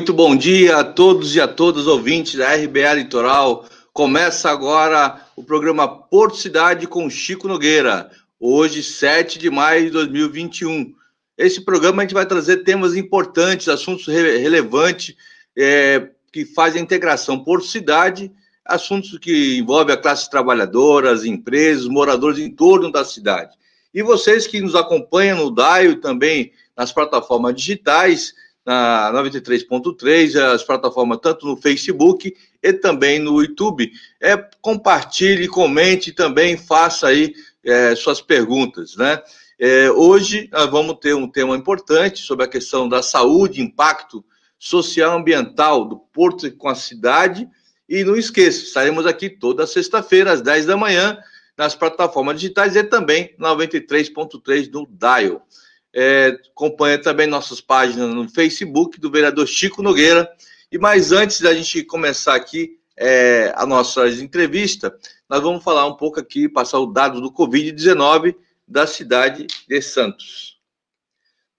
[0.00, 3.66] Muito bom dia a todos e a todas ouvintes da RBA Litoral.
[3.92, 10.94] Começa agora o programa Porto Cidade com Chico Nogueira, hoje, 7 de maio de 2021.
[11.36, 15.14] Esse programa a gente vai trazer temas importantes, assuntos re relevantes
[15.54, 18.32] é, que fazem a integração Porto Cidade,
[18.64, 23.54] assuntos que envolvem a classe trabalhadora, as empresas, moradores em torno da cidade.
[23.92, 28.32] E vocês que nos acompanham no DAIO também nas plataformas digitais,
[28.70, 32.32] na 93.3, as plataformas tanto no Facebook
[32.62, 33.90] e também no YouTube.
[34.20, 39.20] É, compartilhe, comente também, faça aí é, suas perguntas, né?
[39.58, 44.24] É, hoje nós vamos ter um tema importante sobre a questão da saúde, impacto
[44.56, 47.48] social ambiental do Porto com a cidade.
[47.88, 51.18] E não esqueça, estaremos aqui toda sexta-feira, às 10 da manhã,
[51.58, 55.44] nas plataformas digitais e também 93.3 no Dial.
[55.92, 60.30] É, acompanha também nossas páginas no Facebook do vereador Chico Nogueira.
[60.70, 64.96] E mais antes da gente começar aqui é, a nossa entrevista,
[65.28, 68.36] nós vamos falar um pouco aqui, passar o dado do Covid-19
[68.68, 70.58] da cidade de Santos.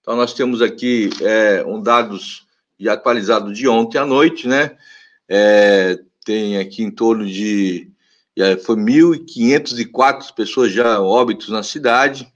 [0.00, 2.46] Então, nós temos aqui é, um dados
[2.78, 4.76] já atualizado de ontem à noite, né?
[5.28, 7.90] É, tem aqui em torno de.
[8.36, 12.31] Já foi 1.504 pessoas já óbitos na cidade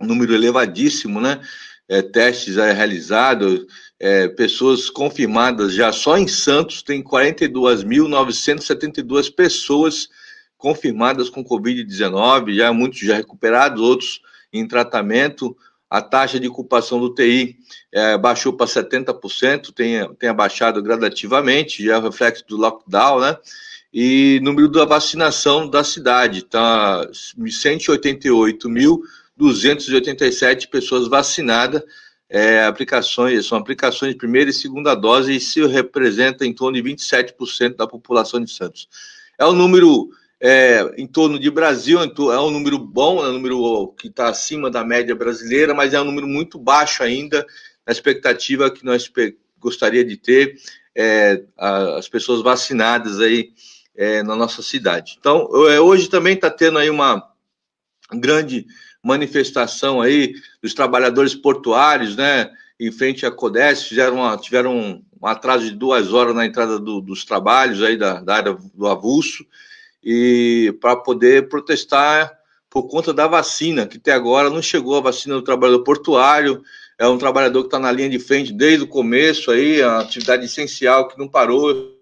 [0.00, 1.40] número elevadíssimo, né?
[1.86, 3.66] É, testes é, realizados,
[4.00, 10.08] é, pessoas confirmadas já só em Santos tem 42.972 pessoas
[10.56, 15.54] confirmadas com Covid-19, já muitos já recuperados, outros em tratamento.
[15.90, 17.58] A taxa de ocupação do TI
[17.92, 23.36] é, baixou para 70%, tem, tem abaixado gradativamente, já é reflexo do lockdown, né?
[23.92, 29.04] E número da vacinação da cidade, está 188 mil
[29.36, 31.82] 287 pessoas vacinadas,
[32.28, 36.88] é, aplicações, são aplicações de primeira e segunda dose, e se representa em torno de
[36.88, 38.88] 27% da população de Santos.
[39.38, 43.94] É um número é, em torno de Brasil, é um número bom, é um número
[43.98, 47.46] que está acima da média brasileira, mas é um número muito baixo ainda,
[47.86, 49.10] na expectativa que nós
[49.58, 50.56] gostaria de ter
[50.94, 53.52] é, as pessoas vacinadas aí
[53.96, 55.16] é, na nossa cidade.
[55.18, 57.26] Então, é, hoje também está tendo aí uma
[58.12, 58.66] grande
[59.04, 62.50] manifestação aí dos trabalhadores portuários, né,
[62.80, 67.00] em frente à CODES, fizeram uma, tiveram um, atraso de duas horas na entrada do,
[67.00, 69.44] dos trabalhos aí da, da área do avulso,
[70.02, 72.32] e para poder protestar
[72.68, 76.62] por conta da vacina, que até agora não chegou a vacina do trabalhador portuário,
[76.98, 80.44] é um trabalhador que está na linha de frente desde o começo aí, a atividade
[80.44, 81.93] essencial que não parou,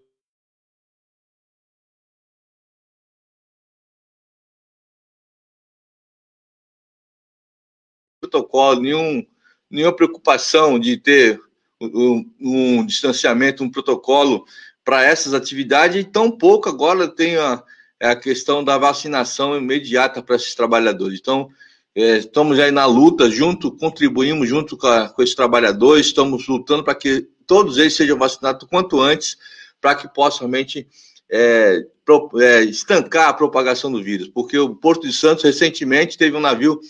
[8.33, 9.25] protocolo, nenhum,
[9.71, 11.39] nenhuma preocupação de ter
[11.81, 14.45] um, um distanciamento, um protocolo
[14.85, 17.63] para essas atividades, e tão pouco agora tem a,
[18.01, 21.21] a questão da vacinação imediata para esses trabalhadores.
[21.21, 21.49] Então,
[21.95, 26.83] é, estamos aí na luta, junto, contribuímos junto com, a, com esses trabalhadores, estamos lutando
[26.83, 29.37] para que todos eles sejam vacinados quanto antes,
[29.81, 30.89] para que possam realmente
[31.31, 36.37] é, pro, é, estancar a propagação do vírus, porque o Porto de Santos recentemente teve
[36.37, 36.81] um navio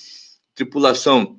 [0.54, 1.38] tripulação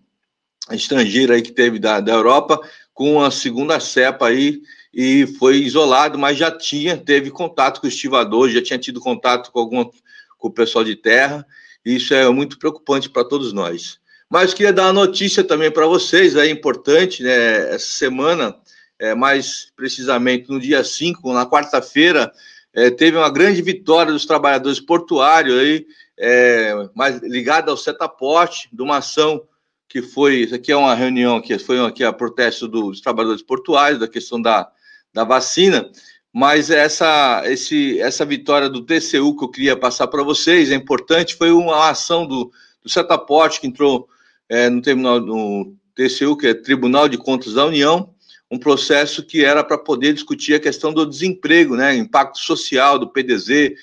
[0.71, 2.59] estrangeira aí que teve da, da Europa
[2.93, 4.61] com a segunda cepa aí
[4.93, 9.51] e foi isolado, mas já tinha, teve contato com o estivador, já tinha tido contato
[9.51, 9.89] com algum
[10.37, 11.47] com o pessoal de terra,
[11.85, 13.97] e isso é muito preocupante para todos nós.
[14.29, 17.73] Mas queria dar uma notícia também para vocês, é importante, né?
[17.73, 18.53] Essa semana,
[18.99, 22.29] é, mais precisamente no dia 5, na quarta-feira,
[22.73, 25.85] é, teve uma grande vitória dos trabalhadores portuários aí,
[26.17, 29.43] é, mais ligada ao setaporte, de uma ação
[29.87, 33.99] que foi, isso aqui é uma reunião que foi aqui a protesto dos trabalhadores portuários,
[33.99, 34.69] da questão da,
[35.13, 35.89] da vacina,
[36.33, 41.35] mas essa, esse, essa vitória do TCU que eu queria passar para vocês é importante,
[41.35, 42.51] foi uma ação do,
[42.81, 44.07] do Setaporte que entrou
[44.49, 48.13] é, no, tribunal, no TCU, que é Tribunal de Contas da União,
[48.49, 53.07] um processo que era para poder discutir a questão do desemprego, né, impacto social do
[53.07, 53.73] PDZ,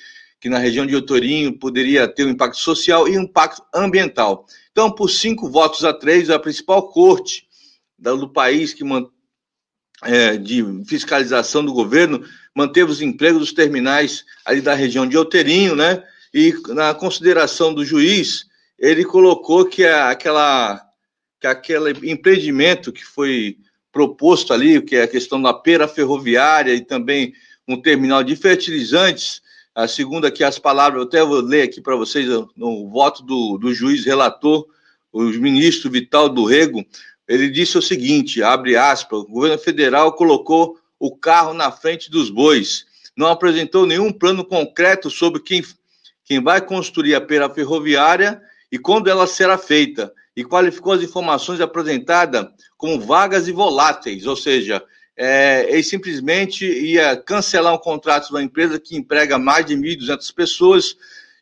[0.41, 4.47] que na região de Otorinho poderia ter um impacto social e um impacto ambiental.
[4.73, 7.47] Então, por cinco votos a três, a principal corte
[7.99, 8.83] do país que
[10.03, 15.77] é, de fiscalização do governo manteve os empregos dos terminais ali da região de Outeirinho,
[15.77, 16.03] né?
[16.33, 18.47] E na consideração do juiz,
[18.79, 20.81] ele colocou que aquela
[21.39, 23.57] que aquele empreendimento que foi
[23.91, 27.33] proposto ali, que é a questão da pera ferroviária e também
[27.67, 29.41] um terminal de fertilizantes,
[29.83, 33.59] a segunda aqui, as palavras, eu até vou ler aqui para vocês no voto do,
[33.59, 34.67] do juiz relator,
[35.13, 36.85] o ministro Vital do Rego,
[37.27, 42.29] ele disse o seguinte, abre aspas, o governo federal colocou o carro na frente dos
[42.29, 42.85] bois.
[43.17, 45.63] Não apresentou nenhum plano concreto sobre quem,
[46.25, 50.13] quem vai construir a pera ferroviária e quando ela será feita.
[50.37, 54.83] E qualificou as informações apresentadas como vagas e voláteis, ou seja,
[55.23, 60.35] é, ele simplesmente ia cancelar um contrato de uma empresa que emprega mais de 1.200
[60.35, 60.97] pessoas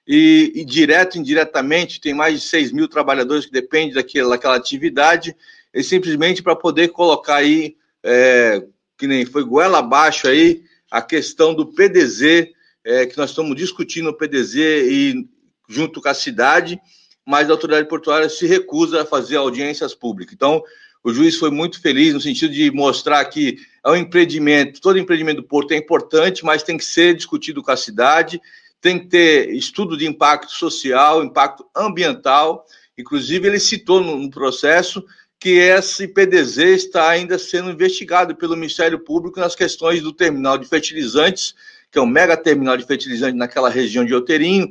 [0.04, 4.56] e, e, direto e indiretamente tem mais de 6 mil trabalhadores que dependem daquela, daquela
[4.56, 5.32] atividade,
[5.72, 8.64] e simplesmente para poder colocar aí, é,
[8.98, 12.48] que nem foi goela abaixo aí, a questão do PDZ,
[12.84, 15.28] é, que nós estamos discutindo o PDZ e
[15.68, 16.80] junto com a cidade,
[17.24, 20.34] mas a autoridade portuária se recusa a fazer audiências públicas.
[20.34, 20.64] Então,
[21.08, 25.38] o juiz foi muito feliz no sentido de mostrar que é um empreendimento, todo empreendimento
[25.38, 28.38] do porto é importante, mas tem que ser discutido com a cidade,
[28.78, 32.66] tem que ter estudo de impacto social, impacto ambiental.
[32.96, 35.02] Inclusive, ele citou no, processo
[35.40, 40.68] que esse PDZ está ainda sendo investigado pelo Ministério Público nas questões do terminal de
[40.68, 41.54] fertilizantes,
[41.90, 44.68] que é um mega terminal de fertilizantes naquela região de Outeirinho,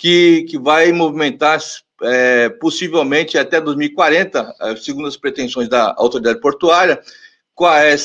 [0.00, 1.60] que, que vai movimentar
[2.02, 6.98] é, possivelmente até 2040, é, segundo as pretensões da autoridade portuária,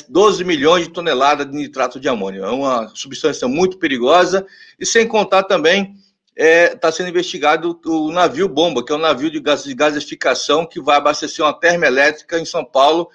[0.10, 2.44] 12 milhões de toneladas de nitrato de amônio.
[2.44, 4.46] É uma substância muito perigosa,
[4.78, 5.96] e sem contar também,
[6.36, 9.74] está é, tá sendo investigado o navio bomba, que é um navio de, gas, de
[9.74, 13.08] gasificação que vai abastecer uma termoelétrica em São Paulo,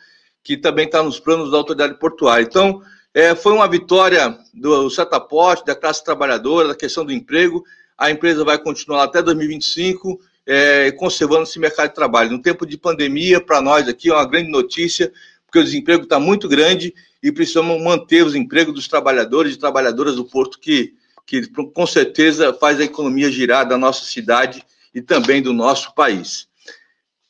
[0.42, 2.44] que também está nos planos da autoridade portuária.
[2.44, 2.80] Então,
[3.12, 7.62] é, foi uma vitória do setaporte, da classe trabalhadora, da questão do emprego.
[8.00, 12.30] A empresa vai continuar até 2025 é, conservando esse mercado de trabalho.
[12.30, 15.12] No tempo de pandemia, para nós aqui é uma grande notícia,
[15.44, 20.16] porque o desemprego está muito grande e precisamos manter os empregos dos trabalhadores e trabalhadoras
[20.16, 20.94] do Porto, que,
[21.26, 24.64] que com certeza faz a economia girar da nossa cidade
[24.94, 26.48] e também do nosso país.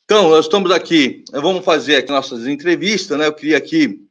[0.05, 3.27] Então, nós estamos aqui, vamos fazer aqui nossas entrevistas, né?
[3.27, 4.01] Eu queria aqui,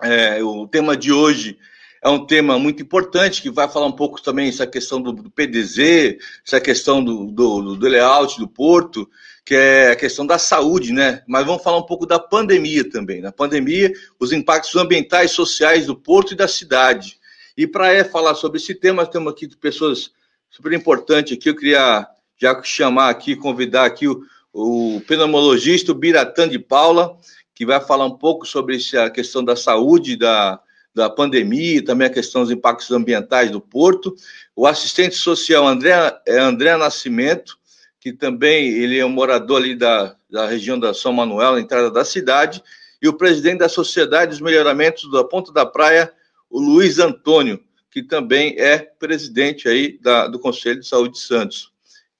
[0.00, 1.58] é, o tema de hoje
[2.02, 5.30] é um tema muito importante, que vai falar um pouco também essa questão do, do
[5.30, 6.16] PDZ,
[6.46, 9.08] essa questão do, do, do, layout do porto,
[9.44, 11.22] que é a questão da saúde, né?
[11.26, 13.20] Mas vamos falar um pouco da pandemia também.
[13.20, 17.18] Na pandemia, os impactos ambientais sociais do porto e da cidade.
[17.54, 20.10] E para falar sobre esse tema, temos aqui pessoas
[20.48, 21.50] super importantes aqui.
[21.50, 22.06] Eu queria
[22.38, 24.22] já chamar aqui, convidar aqui o,
[24.54, 27.18] o pneumologista, Biratã de Paula,
[27.54, 30.58] que vai falar um pouco sobre a questão da saúde, da,
[30.94, 34.14] da pandemia, também a questão dos impactos ambientais do porto.
[34.54, 35.92] O assistente social André,
[36.26, 37.58] é André Nascimento,
[38.00, 41.90] que também ele é um morador ali da, da região da São Manuel, na entrada
[41.90, 42.62] da cidade,
[43.00, 46.12] e o presidente da Sociedade dos Melhoramentos da Ponta da Praia,
[46.48, 51.72] o Luiz Antônio, que também é presidente aí da, do Conselho de Saúde de Santos.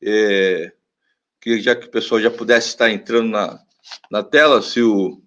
[0.02, 0.72] É,
[1.40, 3.58] que já que o pessoal já pudesse estar entrando na,
[4.10, 5.22] na tela, se, o,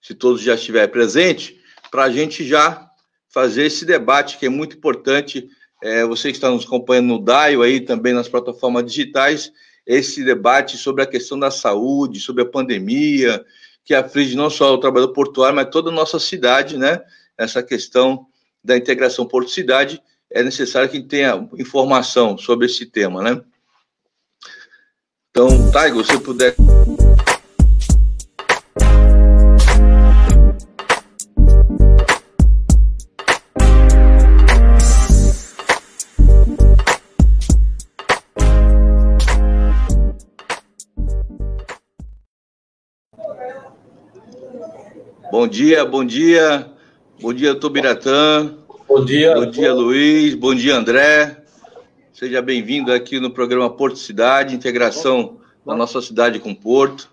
[0.00, 1.57] se todos já estiverem presentes,
[1.90, 2.88] para a gente já
[3.28, 5.48] fazer esse debate que é muito importante.
[5.82, 9.52] É, você que está nos acompanhando no DAIO aí também nas plataformas digitais,
[9.86, 13.44] esse debate sobre a questão da saúde, sobre a pandemia,
[13.84, 17.00] que aflige não só o trabalhador portuário, mas toda a nossa cidade, né?
[17.38, 18.26] Essa questão
[18.62, 23.40] da integração porto-cidade, é necessário que tenha informação sobre esse tema, né?
[25.30, 26.54] Então, Taigo, se puder
[45.38, 46.68] Bom dia, bom dia.
[47.20, 48.56] Bom dia, doutor Biratã.
[48.88, 49.36] Bom dia.
[49.36, 50.34] Bom dia, Luiz.
[50.34, 51.44] Bom dia, André.
[52.12, 57.08] Seja bem-vindo aqui no programa Porto Cidade, integração da nossa cidade com Porto.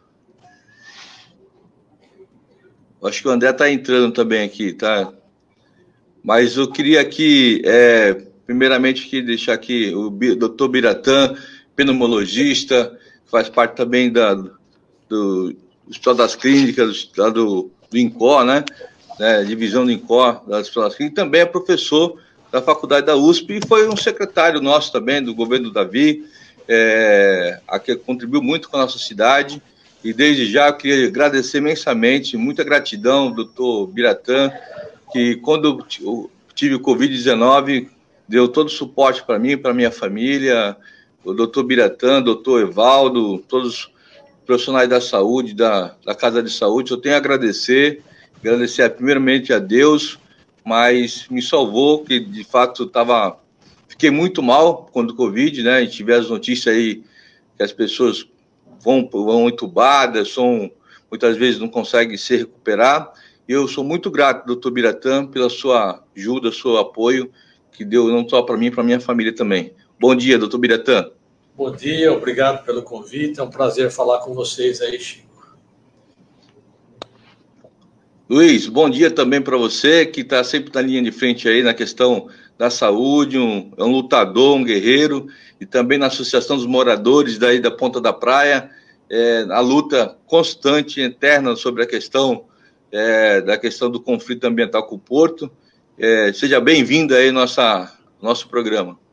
[3.04, 5.14] Acho que o André está entrando também aqui, tá?
[6.24, 11.36] Mas eu queria aqui, é, primeiramente, aqui, deixar aqui o doutor Biratã,
[11.76, 14.34] pneumologista, faz parte também da,
[15.08, 15.56] do
[15.88, 18.66] Hospital das Clínicas, do, do do INCOR, né?
[19.18, 22.20] né divisão do INCOR das escolas e também é professor
[22.52, 26.26] da faculdade da USP e foi um secretário nosso também do governo do Davi,
[26.68, 29.62] é, a que contribuiu muito com a nossa cidade.
[30.04, 34.52] E desde já queria agradecer imensamente, muita gratidão, doutor Biratã,
[35.12, 37.88] que quando eu tive o Covid-19,
[38.28, 40.78] deu todo o suporte para mim, para minha família,
[41.24, 43.90] o doutor Biratã, doutor Evaldo, todos
[44.46, 46.92] profissionais da saúde, da, da Casa de Saúde.
[46.92, 48.02] Eu tenho a agradecer,
[48.40, 50.20] agradecer primeiramente a Deus,
[50.64, 53.40] mas me salvou, que de fato estava.
[53.88, 55.78] Fiquei muito mal quando o Covid, né?
[55.78, 57.04] A gente vê as notícias aí
[57.58, 58.28] que as pessoas
[58.84, 60.70] vão, vão entubadas, são,
[61.10, 63.12] muitas vezes não conseguem se recuperar.
[63.48, 67.32] Eu sou muito grato, doutor Biratã, pela sua ajuda, seu apoio,
[67.72, 69.74] que deu não só para mim, para minha família também.
[70.00, 71.10] Bom dia, doutor Biratã.
[71.58, 73.40] Bom dia, obrigado pelo convite.
[73.40, 75.56] É um prazer falar com vocês aí, Chico.
[78.30, 81.74] Luiz, bom dia também para você, que está sempre na linha de frente aí na
[81.74, 87.38] questão da saúde, um, é um lutador, um guerreiro, e também na Associação dos Moradores
[87.38, 88.70] daí da Ponta da Praia,
[89.10, 92.48] é, a luta constante, eterna sobre a questão
[92.92, 95.50] é, da questão do conflito ambiental com o Porto.
[95.98, 99.05] É, seja bem-vindo aí nossa nosso programa.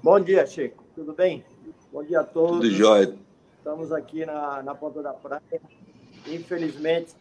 [0.00, 0.84] Bom dia, Chico.
[0.94, 1.44] Tudo bem?
[1.92, 2.58] Bom dia a todos.
[2.58, 3.18] Tudo jóia.
[3.58, 5.42] Estamos aqui na, na ponta da praia.
[6.24, 7.16] Infelizmente,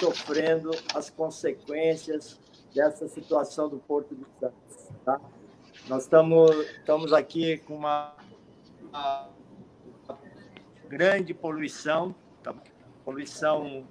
[0.00, 2.36] sofrendo as consequências
[2.74, 4.88] dessa situação do Porto de Santos.
[5.04, 5.20] Tá?
[5.88, 8.16] Nós estamos, estamos aqui com uma,
[8.82, 9.28] uma
[10.88, 12.52] grande poluição, tá?
[13.04, 13.86] poluição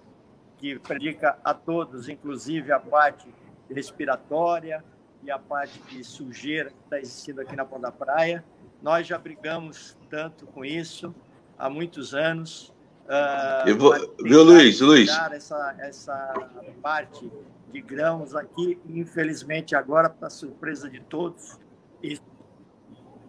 [0.58, 3.34] que prejudica a todos, inclusive a parte
[3.70, 4.84] respiratória
[5.24, 8.44] e a parte de sujeira que está existindo aqui na Ponta da Praia.
[8.82, 11.14] Nós já brigamos tanto com isso
[11.58, 12.74] há muitos anos.
[13.06, 15.10] Uh, Eu vou, viu, Luiz, Luiz?
[15.32, 16.34] Essa, essa
[16.82, 17.32] parte
[17.72, 21.58] de grãos aqui, infelizmente agora, para surpresa de todos.
[22.04, 22.20] E...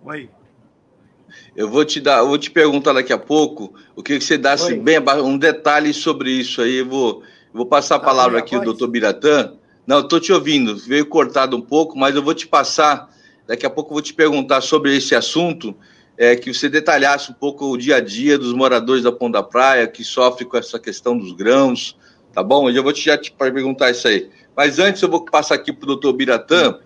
[0.04, 0.30] Oi.
[1.54, 4.80] Eu vou te dar, vou te perguntar daqui a pouco o que você dá assim,
[4.80, 6.76] bem um detalhe sobre isso aí.
[6.76, 9.57] Eu vou, eu vou passar a tá palavra aqui ao doutor Biratã.
[9.88, 13.09] Não, estou te ouvindo, veio cortado um pouco, mas eu vou te passar.
[13.47, 15.75] Daqui a pouco eu vou te perguntar sobre esse assunto
[16.14, 19.88] é, que você detalhasse um pouco o dia a dia dos moradores da Ponta Praia
[19.88, 21.97] que sofrem com essa questão dos grãos,
[22.35, 22.68] tá bom?
[22.68, 24.28] Eu já vou te, já te perguntar isso aí.
[24.54, 26.78] Mas antes eu vou passar aqui para o doutor Biratã,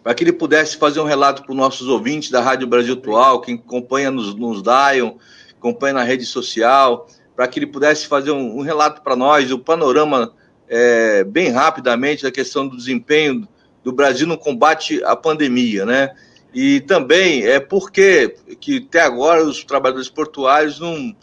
[0.00, 3.40] para que ele pudesse fazer um relato para os nossos ouvintes da Rádio Brasil Atual,
[3.40, 5.16] quem acompanha nos, nos Dion,
[5.58, 9.58] acompanha na rede social, para que ele pudesse fazer um, um relato para nós, o
[9.58, 10.32] panorama
[10.68, 13.48] é, bem rapidamente da questão do desempenho
[13.82, 16.14] do Brasil no combate à pandemia, né?
[16.52, 21.14] E também é porque que até agora os trabalhadores portuários não,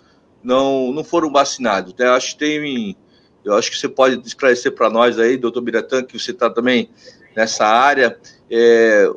[0.43, 1.93] não, não foram vacinados.
[1.97, 2.07] Né?
[2.07, 2.95] Acho que tem.
[3.43, 6.89] Eu acho que você pode esclarecer para nós aí, doutor Biratã, que você está também
[7.35, 8.17] nessa área.
[8.49, 9.09] É,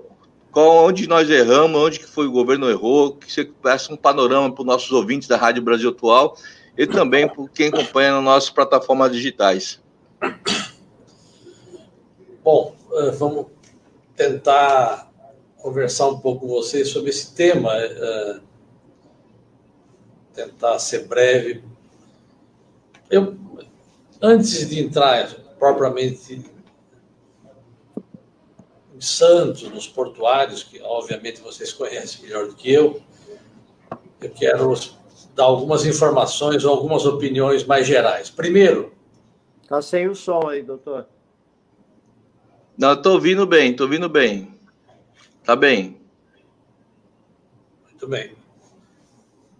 [0.50, 4.52] qual, onde nós erramos, onde que foi o governo errou, que você peça um panorama
[4.52, 6.36] para os nossos ouvintes da Rádio Brasil Atual
[6.76, 9.80] e também para quem acompanha nas nossas plataformas digitais.
[12.42, 13.46] Bom, eh, vamos
[14.16, 15.08] tentar
[15.56, 18.40] conversar um pouco com vocês sobre esse tema, é,
[20.34, 21.62] tentar ser breve.
[23.10, 23.36] Eu,
[24.20, 26.44] antes de entrar propriamente
[28.94, 33.00] em Santos, nos portuários, que obviamente vocês conhecem melhor do que eu,
[34.20, 34.74] eu quero
[35.34, 38.30] dar algumas informações ou algumas opiniões mais gerais.
[38.30, 38.97] Primeiro.
[39.68, 41.06] Está sem o som aí, doutor.
[42.78, 44.50] Não, estou ouvindo bem, estou ouvindo bem.
[45.44, 46.00] Tá bem.
[47.84, 48.32] Muito bem.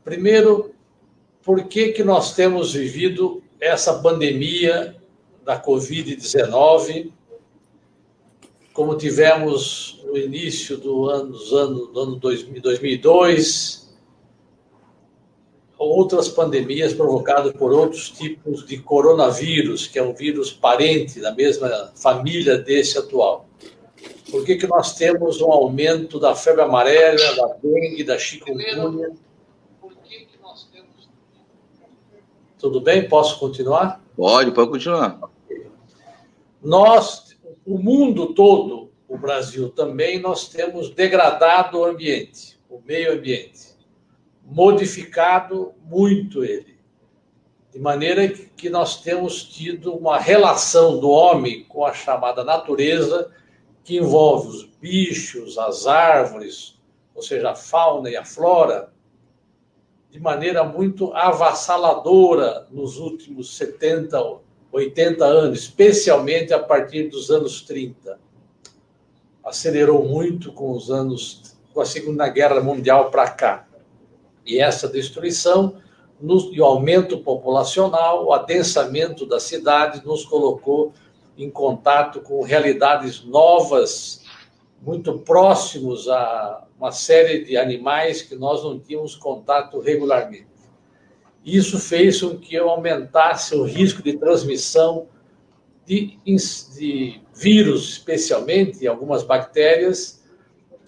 [0.03, 0.75] Primeiro,
[1.45, 4.97] por que, que nós temos vivido essa pandemia
[5.45, 7.13] da Covid-19,
[8.73, 13.88] como tivemos no início do ano, dos anos, do ano 2002,
[15.79, 21.93] outras pandemias provocadas por outros tipos de coronavírus, que é um vírus parente da mesma
[21.95, 23.47] família desse atual.
[24.31, 29.13] Por que, que nós temos um aumento da febre amarela, da dengue, da chikungunya?
[32.59, 33.09] Tudo bem?
[33.09, 34.03] Posso continuar?
[34.17, 35.21] Pode, pode continuar.
[36.61, 43.68] Nós, o mundo todo, o Brasil também, nós temos degradado o ambiente, o meio ambiente,
[44.51, 46.79] modificado muito ele,
[47.71, 53.31] de maneira que nós temos tido uma relação do homem com a chamada natureza
[53.85, 56.79] que envolve os bichos, as árvores,
[57.15, 58.91] ou seja, a fauna e a flora,
[60.11, 64.19] de maneira muito avassaladora nos últimos 70,
[64.73, 68.19] 80 anos, especialmente a partir dos anos 30.
[69.45, 73.68] Acelerou muito com os anos, com a Segunda Guerra Mundial para cá.
[74.49, 75.77] E essa destruição
[76.51, 80.93] e o aumento populacional, o adensamento das cidades nos colocou
[81.37, 84.25] em contato com realidades novas,
[84.83, 90.47] muito próximos a uma série de animais que nós não tínhamos contato regularmente.
[91.45, 95.09] Isso fez com que eu aumentasse o risco de transmissão
[95.87, 100.18] de, de vírus, especialmente algumas bactérias,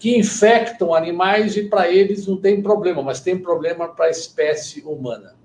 [0.01, 4.81] que infectam animais e para eles não tem problema, mas tem problema para a espécie
[4.81, 5.35] humana.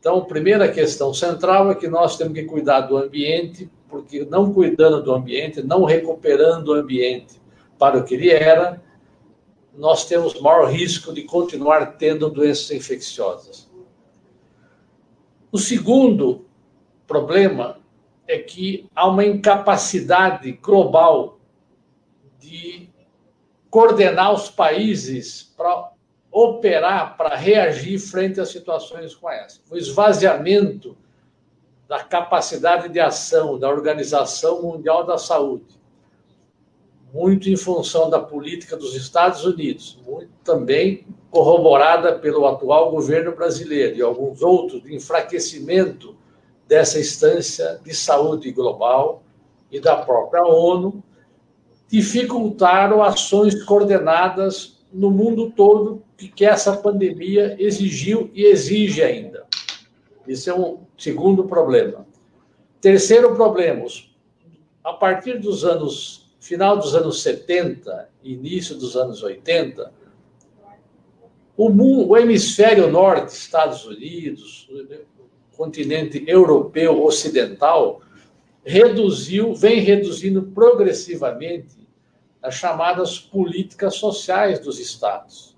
[0.00, 5.02] Então, primeira questão central é que nós temos que cuidar do ambiente, porque não cuidando
[5.02, 7.38] do ambiente, não recuperando o ambiente
[7.78, 8.82] para o que ele era,
[9.76, 13.70] nós temos maior risco de continuar tendo doenças infecciosas.
[15.52, 16.46] O segundo
[17.06, 17.78] problema
[18.26, 21.38] é que há uma incapacidade global
[22.40, 22.93] de
[23.74, 25.90] coordenar os países para
[26.30, 29.58] operar, para reagir frente a situações como essa.
[29.68, 30.96] O esvaziamento
[31.88, 35.76] da capacidade de ação da Organização Mundial da Saúde,
[37.12, 43.96] muito em função da política dos Estados Unidos, muito também corroborada pelo atual governo brasileiro
[43.96, 46.14] e alguns outros, de enfraquecimento
[46.68, 49.24] dessa instância de saúde global
[49.68, 51.02] e da própria ONU,
[51.88, 59.44] dificultaram ações coordenadas no mundo todo que essa pandemia exigiu e exige ainda.
[60.26, 62.06] Esse é um segundo problema.
[62.80, 63.84] Terceiro problema,
[64.82, 69.92] a partir dos anos, final dos anos 70, início dos anos 80,
[71.56, 74.68] o, mundo, o hemisfério norte, Estados Unidos,
[75.56, 78.00] continente europeu ocidental,
[78.64, 81.76] reduziu, vem reduzindo progressivamente
[82.42, 85.56] as chamadas políticas sociais dos estados.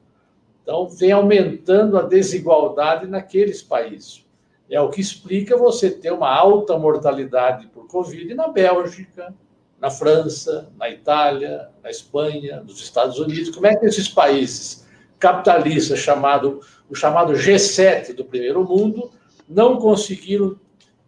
[0.62, 4.24] Então, vem aumentando a desigualdade naqueles países.
[4.68, 9.32] É o que explica você ter uma alta mortalidade por Covid na Bélgica,
[9.80, 13.54] na França, na Itália, na Espanha, nos Estados Unidos.
[13.54, 14.84] Como é que esses países
[15.18, 19.10] capitalistas, chamado, o chamado G7 do primeiro mundo,
[19.48, 20.58] não conseguiram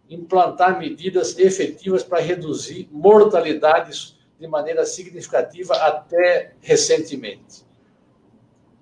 [0.08, 7.66] implantar medidas efetivas para reduzir mortalidades de maneira significativa até recentemente.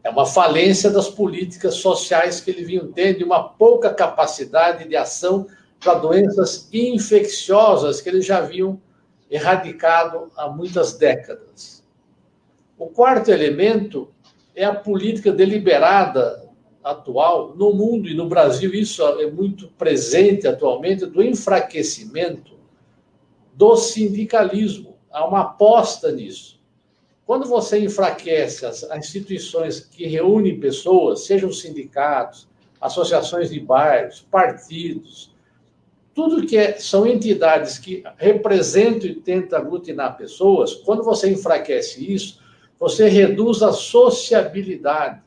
[0.04, 5.48] É uma falência das políticas sociais que eles vinham tendo uma pouca capacidade de ação
[5.80, 8.80] para doenças infecciosas que eles já haviam
[9.28, 11.84] erradicado há muitas décadas.
[12.78, 14.14] O quarto elemento
[14.54, 16.45] é a política deliberada
[16.86, 22.54] atual no mundo e no Brasil, isso é muito presente atualmente, do enfraquecimento
[23.52, 24.96] do sindicalismo.
[25.10, 26.60] Há uma aposta nisso.
[27.24, 32.46] Quando você enfraquece as instituições que reúnem pessoas, sejam sindicatos,
[32.80, 35.34] associações de bairros, partidos,
[36.14, 42.40] tudo que é, são entidades que representam e tentam aglutinar pessoas, quando você enfraquece isso,
[42.78, 45.25] você reduz a sociabilidade,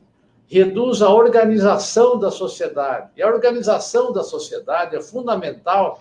[0.50, 3.10] reduz a organização da sociedade.
[3.16, 6.00] E a organização da sociedade é fundamental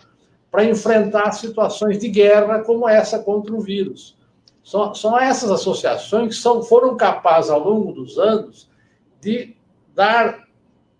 [0.49, 4.17] para enfrentar situações de guerra como essa contra o vírus.
[4.63, 8.67] São, são essas associações que são, foram capazes, ao longo dos anos,
[9.21, 9.55] de
[9.93, 10.47] dar,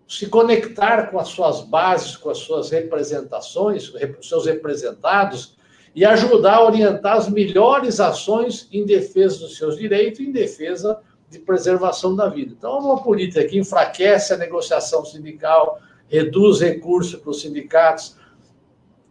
[0.06, 5.56] se conectar com as suas bases, com as suas representações, seus representados,
[5.92, 11.00] e ajudar a orientar as melhores ações em defesa dos seus direitos e em defesa
[11.30, 12.52] de preservação da vida.
[12.56, 18.16] Então, é uma política que enfraquece a negociação sindical, reduz recursos para os sindicatos,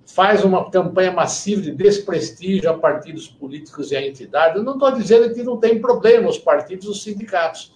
[0.05, 4.57] faz uma campanha massiva de desprestígio a partidos políticos e a entidades.
[4.57, 7.73] Eu não estou dizendo que não tem problema os partidos e os sindicatos.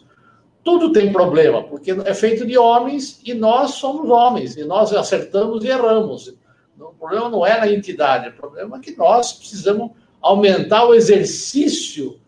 [0.62, 5.64] Tudo tem problema, porque é feito de homens e nós somos homens, e nós acertamos
[5.64, 6.34] e erramos.
[6.78, 12.20] O problema não é na entidade, o problema é que nós precisamos aumentar o exercício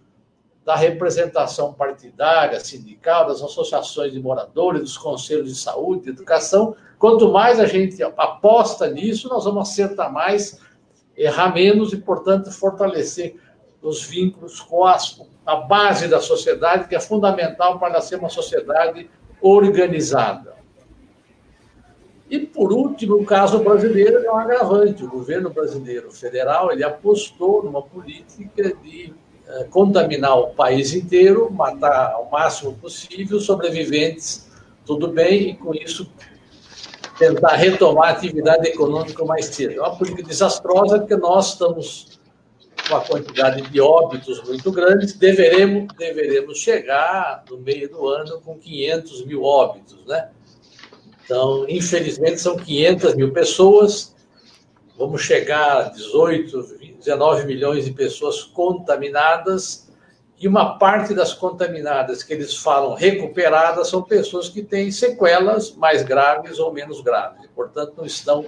[0.65, 6.75] da representação partidária, sindical, das associações de moradores, dos conselhos de saúde, de educação.
[6.97, 10.59] Quanto mais a gente aposta nisso, nós vamos acertar mais,
[11.15, 13.39] errar menos e, portanto, fortalecer
[13.79, 14.97] os vínculos com a,
[15.45, 19.07] a base da sociedade, que é fundamental para ser uma sociedade
[19.39, 20.55] organizada.
[22.27, 25.03] E, por último, o caso brasileiro é um agravante.
[25.03, 29.13] O governo brasileiro federal ele apostou numa política de
[29.69, 34.47] contaminar o país inteiro, matar ao máximo possível sobreviventes,
[34.85, 36.09] tudo bem, e com isso
[37.17, 39.75] tentar retomar a atividade econômica mais cedo.
[39.75, 42.19] É uma política desastrosa porque nós estamos
[42.87, 48.57] com a quantidade de óbitos muito grande, deveremos, deveremos chegar no meio do ano com
[48.57, 50.29] 500 mil óbitos, né?
[51.23, 54.15] Então, infelizmente, são 500 mil pessoas.
[54.97, 59.91] Vamos chegar a 18, 19 milhões de pessoas contaminadas.
[60.37, 66.03] E uma parte das contaminadas que eles falam recuperadas são pessoas que têm sequelas mais
[66.03, 67.47] graves ou menos graves.
[67.55, 68.45] Portanto, não estão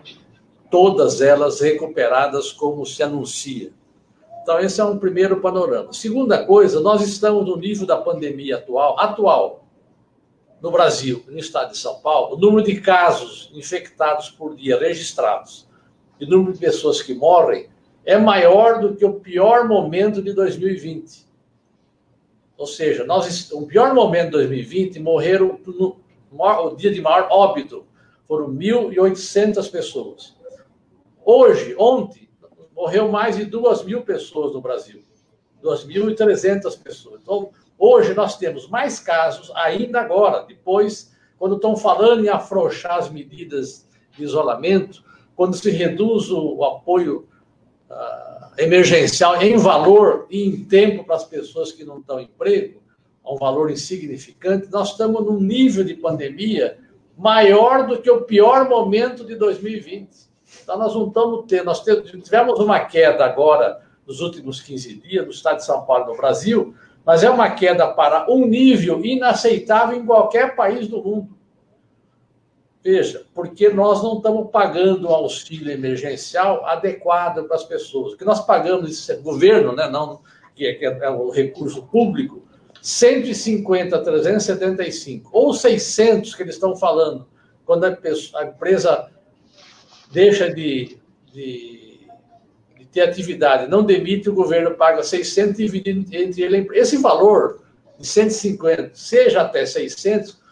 [0.70, 3.72] todas elas recuperadas como se anuncia.
[4.44, 5.92] Então, esse é um primeiro panorama.
[5.94, 9.66] Segunda coisa, nós estamos no nível da pandemia atual, atual,
[10.62, 15.68] no Brasil, no estado de São Paulo, o número de casos infectados por dia registrados
[16.20, 17.70] e o número de pessoas que morrem
[18.08, 21.28] é maior do que o pior momento de 2020.
[22.58, 25.98] Ou seja, nós, o pior momento de 2020 morreram no,
[26.32, 27.86] o dia de maior óbito
[28.26, 30.34] foram 1.800 pessoas.
[31.24, 32.30] Hoje, ontem,
[32.74, 35.04] morreu mais de 2 mil pessoas no Brasil.
[35.62, 37.20] 2.300 pessoas.
[37.22, 43.10] Então, hoje nós temos mais casos ainda agora, depois, quando estão falando em afrouxar as
[43.10, 43.86] medidas
[44.18, 45.04] de isolamento,
[45.36, 47.28] quando se reduz o apoio
[47.90, 52.82] uh, emergencial em valor e em tempo para as pessoas que não estão em emprego,
[53.24, 56.78] a um valor insignificante, nós estamos num nível de pandemia
[57.18, 60.10] maior do que o pior momento de 2020.
[60.64, 65.32] Então, nós não estamos tendo, nós tivemos uma queda agora nos últimos 15 dias no
[65.32, 66.74] estado de São Paulo, no Brasil,
[67.06, 71.37] mas é uma queda para um nível inaceitável em qualquer país do mundo.
[72.88, 78.14] Veja, porque nós não estamos pagando o auxílio emergencial adequado para as pessoas.
[78.14, 80.22] O que nós pagamos, esse governo, né, não,
[80.56, 82.48] que é, que é o recurso público,
[82.82, 87.28] 150, 375 ou 600 que eles estão falando,
[87.66, 89.12] quando a, pessoa, a empresa
[90.10, 90.98] deixa de,
[91.34, 92.08] de,
[92.78, 96.66] de, ter atividade, não demite, o governo paga 600 dividido entre ele.
[96.72, 97.62] Esse valor
[98.00, 100.47] de 150, seja até 600,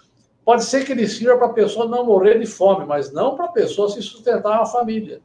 [0.46, 3.46] Pode ser que ele sirva para a pessoa não morrer de fome, mas não para
[3.46, 5.20] a pessoa se sustentar uma família.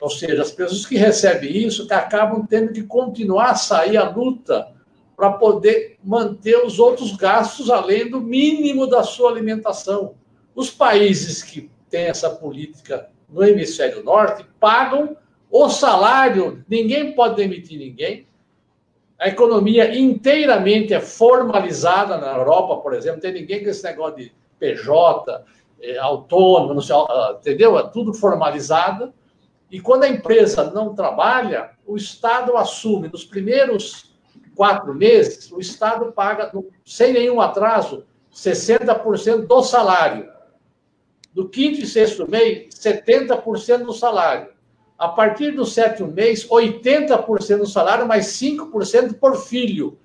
[0.00, 4.10] Ou seja, as pessoas que recebem isso que acabam tendo que continuar a sair a
[4.10, 4.74] luta
[5.16, 10.16] para poder manter os outros gastos além do mínimo da sua alimentação.
[10.54, 15.16] Os países que têm essa política no hemisfério norte pagam
[15.50, 18.26] o salário, ninguém pode demitir ninguém,
[19.18, 24.32] a economia inteiramente é formalizada na Europa, por exemplo, tem ninguém com esse negócio de
[24.58, 25.44] PJ,
[25.80, 27.78] é, autônomo, não sei, ah, entendeu?
[27.78, 29.12] É tudo formalizado.
[29.70, 34.14] E quando a empresa não trabalha, o Estado assume nos primeiros
[34.54, 36.52] quatro meses, o Estado paga,
[36.84, 40.30] sem nenhum atraso, 60% do salário.
[41.32, 44.55] Do quinto e sexto mês, 70% do salário.
[44.98, 49.98] A partir do sétimo mês, 80% do salário, mais 5% por filho.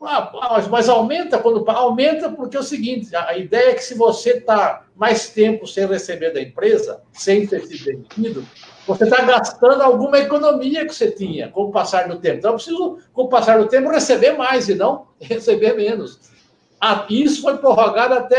[0.00, 0.30] Ah,
[0.70, 4.84] mas, aumenta quando aumenta porque é o seguinte: a, ideia é que se você está
[4.94, 8.46] mais tempo sem receber da empresa, sem ter sido demitido,
[8.86, 12.38] você está gastando alguma economia que você tinha com o passar do tempo.
[12.38, 16.20] Então, eu preciso, com o passar do tempo, receber mais e não receber menos.
[16.80, 18.38] Ah, isso foi prorrogado até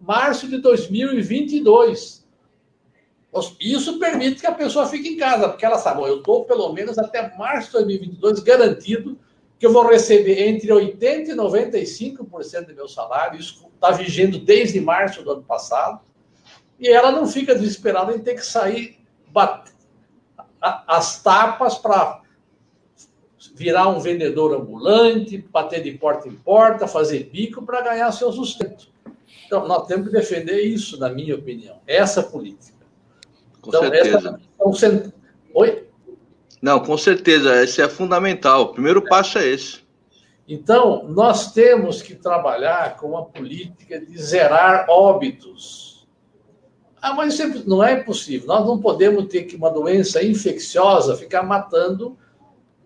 [0.00, 2.25] março de 2022.
[3.60, 6.98] Isso permite que a pessoa fique em casa, porque ela sabe, eu estou pelo menos
[6.98, 9.18] até março de 2022 garantido
[9.58, 13.40] que eu vou receber entre 80% e 95% do meu salário.
[13.40, 16.00] Isso está vigendo desde março do ano passado.
[16.78, 19.72] E ela não fica desesperada em ter que sair bater
[20.60, 22.22] as tapas para
[23.54, 28.88] virar um vendedor ambulante, bater de porta em porta, fazer bico para ganhar seu sustento.
[29.46, 32.75] Então, nós temos que defender isso, na minha opinião, essa política.
[33.66, 34.40] Com então, certeza.
[34.60, 35.12] Essa...
[35.54, 35.88] Oi?
[36.62, 38.62] Não, com certeza, esse é fundamental.
[38.62, 39.08] O primeiro é.
[39.08, 39.84] passo é esse.
[40.48, 46.06] Então, nós temos que trabalhar com uma política de zerar óbitos.
[47.02, 48.46] Ah, mas isso não é possível.
[48.46, 52.16] Nós não podemos ter que uma doença infecciosa ficar matando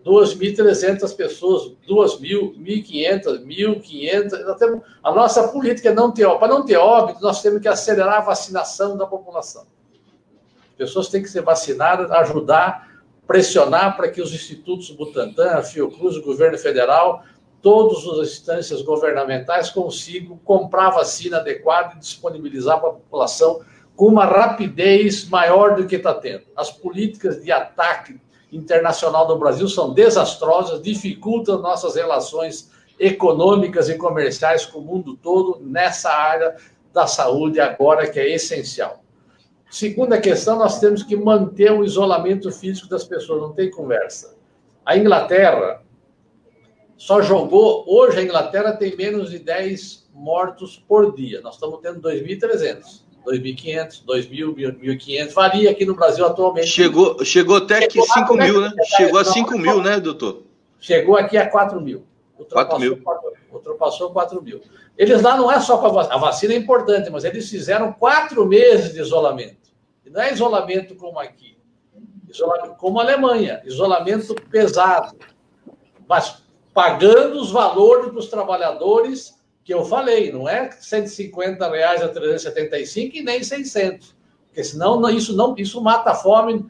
[0.03, 4.81] 2.300 pessoas, 2.000, 1.500, 1.500.
[5.03, 6.39] A nossa política é não ter óbito.
[6.39, 9.65] Para não ter óbito, nós temos que acelerar a vacinação da população
[10.81, 12.89] pessoas têm que ser vacinadas, ajudar,
[13.27, 17.23] pressionar para que os institutos Butantan, a Fiocruz, o governo federal,
[17.61, 23.61] todas as instâncias governamentais consigam comprar vacina adequada e disponibilizar para a população
[23.95, 26.45] com uma rapidez maior do que está tendo.
[26.55, 28.19] As políticas de ataque
[28.51, 35.59] internacional do Brasil são desastrosas, dificultam nossas relações econômicas e comerciais com o mundo todo
[35.61, 36.55] nessa área
[36.91, 39.03] da saúde agora que é essencial.
[39.71, 44.35] Segunda questão, nós temos que manter o isolamento físico das pessoas, não tem conversa.
[44.85, 45.81] A Inglaterra
[46.97, 51.39] só jogou, hoje a Inglaterra tem menos de 10 mortos por dia.
[51.39, 53.01] Nós estamos tendo 2.300.
[53.25, 56.67] 2.500, 2.000, 1.500, varia aqui no Brasil atualmente.
[56.67, 58.71] Chegou, chegou até que 5 mil, né?
[58.97, 60.43] Chegou a 5 mil, né, doutor?
[60.81, 62.03] Chegou aqui a 4 mil.
[62.51, 62.97] 4 mil.
[63.01, 64.59] 4, ultrapassou 4 mil.
[64.97, 67.93] Eles lá não é só com a vacina, a vacina é importante, mas eles fizeram
[67.93, 69.60] quatro meses de isolamento.
[70.11, 71.57] Não é isolamento como aqui,
[72.29, 75.17] isolamento como a Alemanha, isolamento pesado,
[76.07, 76.43] mas
[76.73, 83.21] pagando os valores dos trabalhadores que eu falei, não é 150 reais a 375 e
[83.21, 84.15] nem 600,
[84.47, 86.65] porque senão isso não isso mata a fome,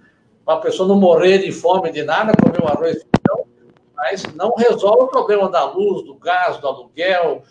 [0.46, 3.12] para a pessoa não morrer de fome de nada, comer um arroz e
[3.96, 7.44] mas não resolve o problema da luz, do gás, do aluguel,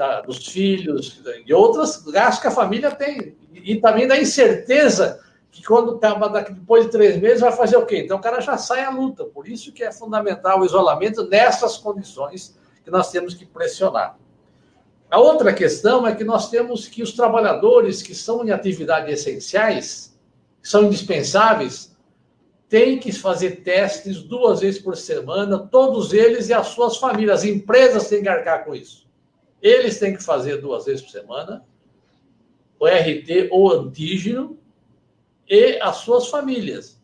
[0.00, 3.36] da, dos filhos e outros gastos que a família tem.
[3.52, 7.84] E, e também da incerteza que quando acaba depois de três meses vai fazer o
[7.84, 7.98] quê?
[7.98, 9.26] Então o cara já sai à luta.
[9.26, 14.16] Por isso que é fundamental o isolamento nessas condições que nós temos que pressionar.
[15.10, 20.18] A outra questão é que nós temos que os trabalhadores que são em atividades essenciais,
[20.62, 21.94] que são indispensáveis,
[22.70, 27.40] têm que fazer testes duas vezes por semana, todos eles e as suas famílias.
[27.40, 29.09] As empresas têm que arcar com isso.
[29.62, 31.64] Eles têm que fazer duas vezes por semana,
[32.78, 34.58] o RT ou antígeno,
[35.48, 37.00] e as suas famílias.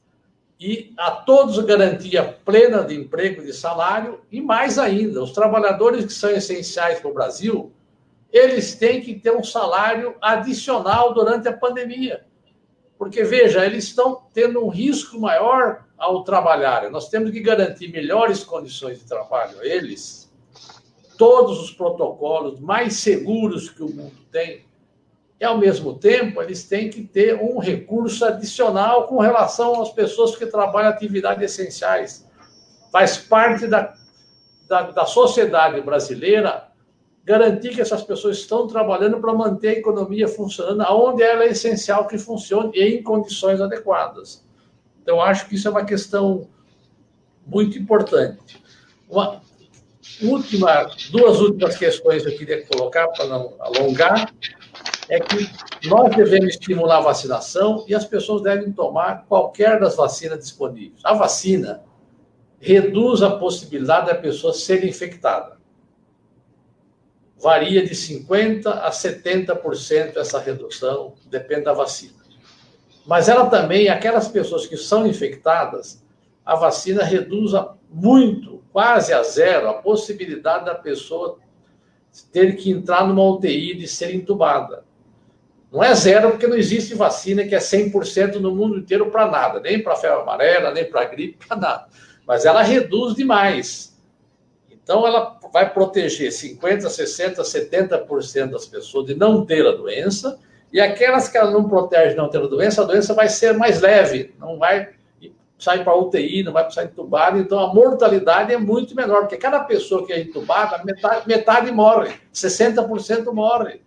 [0.58, 6.06] E a todos garantia plena de emprego e de salário, e mais ainda, os trabalhadores
[6.06, 7.72] que são essenciais para o Brasil,
[8.32, 12.24] eles têm que ter um salário adicional durante a pandemia.
[12.96, 16.90] Porque, veja, eles estão tendo um risco maior ao trabalhar.
[16.90, 20.25] Nós temos que garantir melhores condições de trabalho a eles,
[21.16, 24.64] todos os protocolos mais seguros que o mundo tem,
[25.38, 30.34] e, ao mesmo tempo, eles têm que ter um recurso adicional com relação às pessoas
[30.34, 32.26] que trabalham atividades essenciais.
[32.90, 33.94] Faz parte da,
[34.66, 36.68] da, da sociedade brasileira
[37.22, 42.06] garantir que essas pessoas estão trabalhando para manter a economia funcionando onde ela é essencial
[42.06, 44.46] que funcione e em condições adequadas.
[45.02, 46.48] Então, acho que isso é uma questão
[47.44, 48.62] muito importante.
[49.08, 49.42] Uma,
[50.22, 54.32] última, duas últimas questões que eu queria colocar para não alongar
[55.08, 55.48] é que
[55.88, 61.00] nós devemos estimular a vacinação e as pessoas devem tomar qualquer das vacinas disponíveis.
[61.04, 61.84] A vacina
[62.58, 65.56] reduz a possibilidade da pessoa ser infectada.
[67.38, 72.16] Varia de 50% a 70% essa redução, depende da vacina.
[73.06, 76.02] Mas ela também, aquelas pessoas que são infectadas,
[76.44, 77.52] a vacina reduz
[77.88, 81.38] muito, quase a zero, a possibilidade da pessoa
[82.30, 84.84] ter que entrar numa UTI de ser entubada.
[85.72, 89.60] Não é zero, porque não existe vacina que é 100% no mundo inteiro para nada,
[89.60, 91.86] nem para febre amarela, nem para gripe, para nada.
[92.26, 93.98] Mas ela reduz demais.
[94.70, 100.38] Então, ela vai proteger 50%, 60%, 70% das pessoas de não ter a doença,
[100.70, 103.54] e aquelas que ela não protege de não ter a doença, a doença vai ser
[103.54, 104.95] mais leve, não vai
[105.58, 109.60] sair para UTI, não vai precisar entubado, então a mortalidade é muito menor, porque cada
[109.60, 113.80] pessoa que é entubada, metade, metade morre, 60% morre.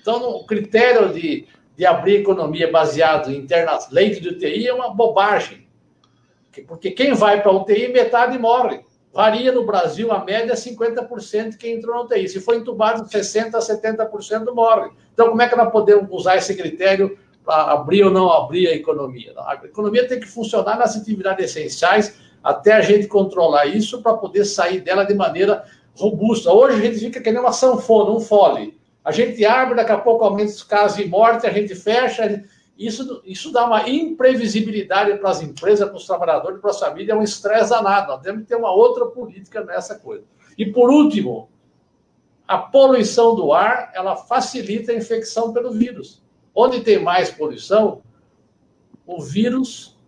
[0.00, 1.46] Então, o critério de,
[1.76, 5.68] de abrir economia baseado em internas, leite de UTI é uma bobagem.
[6.66, 8.80] Porque quem vai para UTI, metade morre.
[9.12, 12.28] Varia no Brasil, a média é 50% quem entrou na UTI.
[12.28, 14.90] Se for entubado, 60% a 70% morre.
[15.12, 17.18] Então, como é que nós podemos usar esse critério
[17.50, 19.34] abrir ou não abrir a economia?
[19.38, 24.44] A economia tem que funcionar nas atividades essenciais até a gente controlar isso para poder
[24.44, 26.52] sair dela de maneira robusta.
[26.52, 28.78] Hoje a gente fica querendo uma sanfona, um fole.
[29.04, 32.44] A gente abre, daqui a pouco aumenta os casos de morte, a gente fecha.
[32.78, 37.18] Isso, isso dá uma imprevisibilidade para as empresas, para os trabalhadores, para as famílias, é
[37.18, 38.12] um estresse danado.
[38.12, 40.24] Nós temos que ter uma outra política nessa coisa.
[40.56, 41.50] E por último,
[42.48, 46.22] a poluição do ar, ela facilita a infecção pelo vírus.
[46.54, 48.02] Onde tem mais poluição,
[49.06, 49.98] o vírus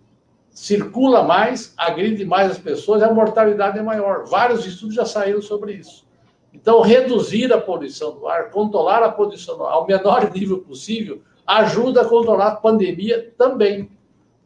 [0.51, 4.25] circula mais, agride mais as pessoas e a mortalidade é maior.
[4.27, 6.07] Vários estudos já saíram sobre isso.
[6.53, 11.23] Então, reduzir a poluição do ar, controlar a poluição do ar ao menor nível possível,
[11.47, 13.91] ajuda a controlar a pandemia também,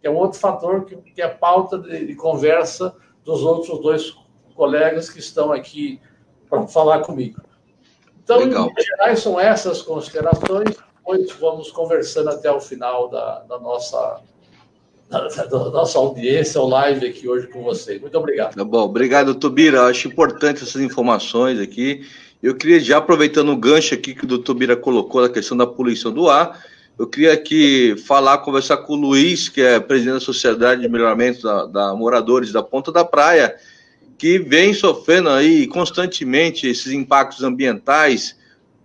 [0.01, 4.17] que é um outro fator que, que é pauta de, de conversa dos outros dois
[4.55, 6.01] colegas que estão aqui
[6.49, 7.43] para falar comigo.
[8.23, 8.71] Então, Legal.
[8.71, 10.77] em geral, são essas considerações.
[11.07, 14.21] Depois vamos conversando até o final da, da nossa
[15.09, 18.01] da, da, nossa audiência, o live aqui hoje com vocês.
[18.01, 18.57] Muito obrigado.
[18.57, 19.85] Tá bom, obrigado, Tubira.
[19.85, 22.05] Acho importante essas informações aqui.
[22.43, 25.65] Eu queria, já aproveitando o gancho aqui que o doutor Bira colocou na questão da
[25.65, 26.61] poluição do ar,
[26.99, 31.41] eu queria aqui falar, conversar com o Luiz, que é presidente da Sociedade de Melhoramento
[31.41, 33.55] da, da Moradores da Ponta da Praia,
[34.19, 38.35] que vem sofrendo aí constantemente esses impactos ambientais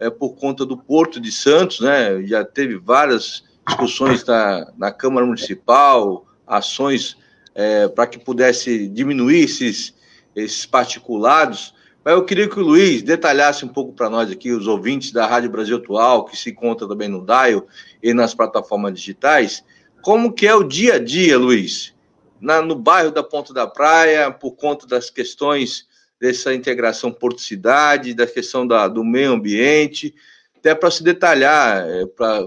[0.02, 2.24] é, por conta do Porto de Santos, né?
[2.24, 7.16] Já teve várias discussões na, na Câmara Municipal, ações
[7.54, 9.94] é, para que pudesse diminuir esses,
[10.36, 11.76] esses particulados.
[12.04, 15.28] Mas eu queria que o Luiz detalhasse um pouco para nós aqui, os ouvintes da
[15.28, 17.68] Rádio Brasil Atual, que se encontra também no DAIO
[18.02, 19.64] e nas plataformas digitais,
[20.02, 21.94] como que é o dia a dia, Luiz,
[22.40, 25.90] na, no bairro da Ponta da Praia, por conta das questões
[26.21, 30.13] dessa integração porto-cidade, da questão da, do meio ambiente,
[30.55, 32.05] até para se detalhar é,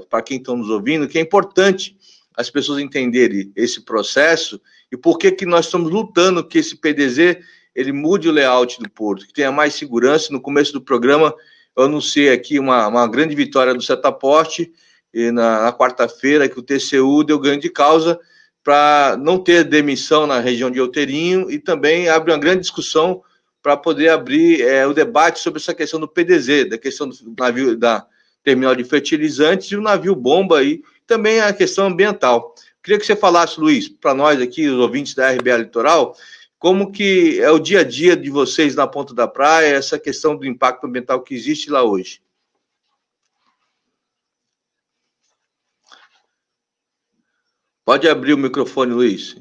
[0.08, 1.96] para quem está nos ouvindo, que é importante
[2.36, 4.60] as pessoas entenderem esse processo
[4.92, 7.38] e por que, que nós estamos lutando que esse PDZ
[7.74, 10.32] ele mude o layout do porto, que tenha mais segurança.
[10.32, 11.34] No começo do programa,
[11.76, 14.72] eu anunciei aqui uma, uma grande vitória do Setaporte,
[15.12, 18.18] e na, na quarta-feira que o TCU deu ganho de causa
[18.62, 23.22] para não ter demissão na região de Outeirinho e também abre uma grande discussão
[23.64, 27.74] para poder abrir é, o debate sobre essa questão do PDZ, da questão do navio
[27.74, 28.06] da
[28.42, 32.54] terminal de fertilizantes e o navio bomba aí, também a questão ambiental.
[32.82, 36.14] Queria que você falasse, Luiz, para nós aqui, os ouvintes da RBA Litoral,
[36.58, 40.36] como que é o dia a dia de vocês na ponta da praia, essa questão
[40.36, 42.20] do impacto ambiental que existe lá hoje.
[47.82, 49.34] Pode abrir o microfone, Luiz.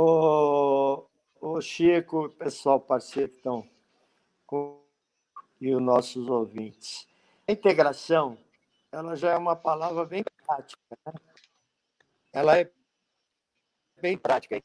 [0.00, 3.68] O, Chico, pessoal parceiro estão
[4.46, 4.80] com,
[5.60, 7.08] e os nossos ouvintes.
[7.48, 8.38] A integração,
[8.92, 10.80] ela já é uma palavra bem prática.
[11.04, 11.12] Né?
[12.32, 12.70] Ela é
[14.00, 14.62] bem prática.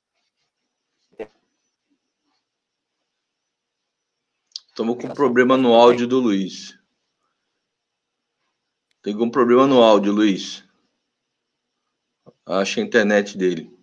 [4.68, 6.78] Estamos com problema no áudio do Luiz.
[9.02, 10.64] Tem algum problema no áudio, Luiz?
[12.46, 13.83] Acho a internet dele.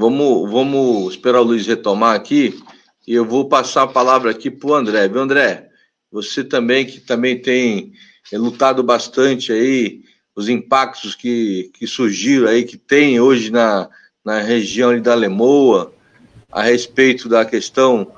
[0.00, 2.58] Vamos, vamos esperar o Luiz retomar aqui
[3.06, 5.06] e eu vou passar a palavra aqui para o André.
[5.06, 5.68] Viu, André?
[6.10, 7.92] Você também, que também tem
[8.32, 10.00] é, lutado bastante aí,
[10.34, 13.90] os impactos que, que surgiram aí, que tem hoje na,
[14.24, 15.92] na região da Lemoa,
[16.50, 18.10] a respeito da questão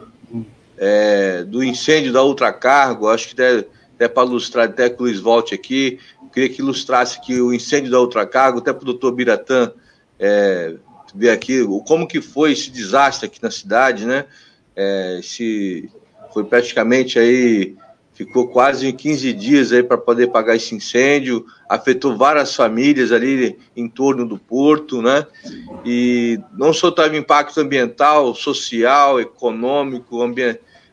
[0.78, 5.52] é, do incêndio da Ultracargo, acho que até para ilustrar, até que o Luiz volte
[5.52, 5.98] aqui,
[6.32, 9.72] queria que ilustrasse aqui o incêndio da Ultracargo, até para o doutor Biratã
[10.16, 10.76] é,
[11.14, 14.24] ver aqui como que foi esse desastre aqui na cidade, né?
[14.74, 15.20] É,
[16.32, 17.76] foi praticamente aí,
[18.14, 23.88] ficou quase 15 dias aí para poder pagar esse incêndio, afetou várias famílias ali em
[23.88, 25.26] torno do porto, né?
[25.84, 30.18] E não só teve impacto ambiental, social, econômico,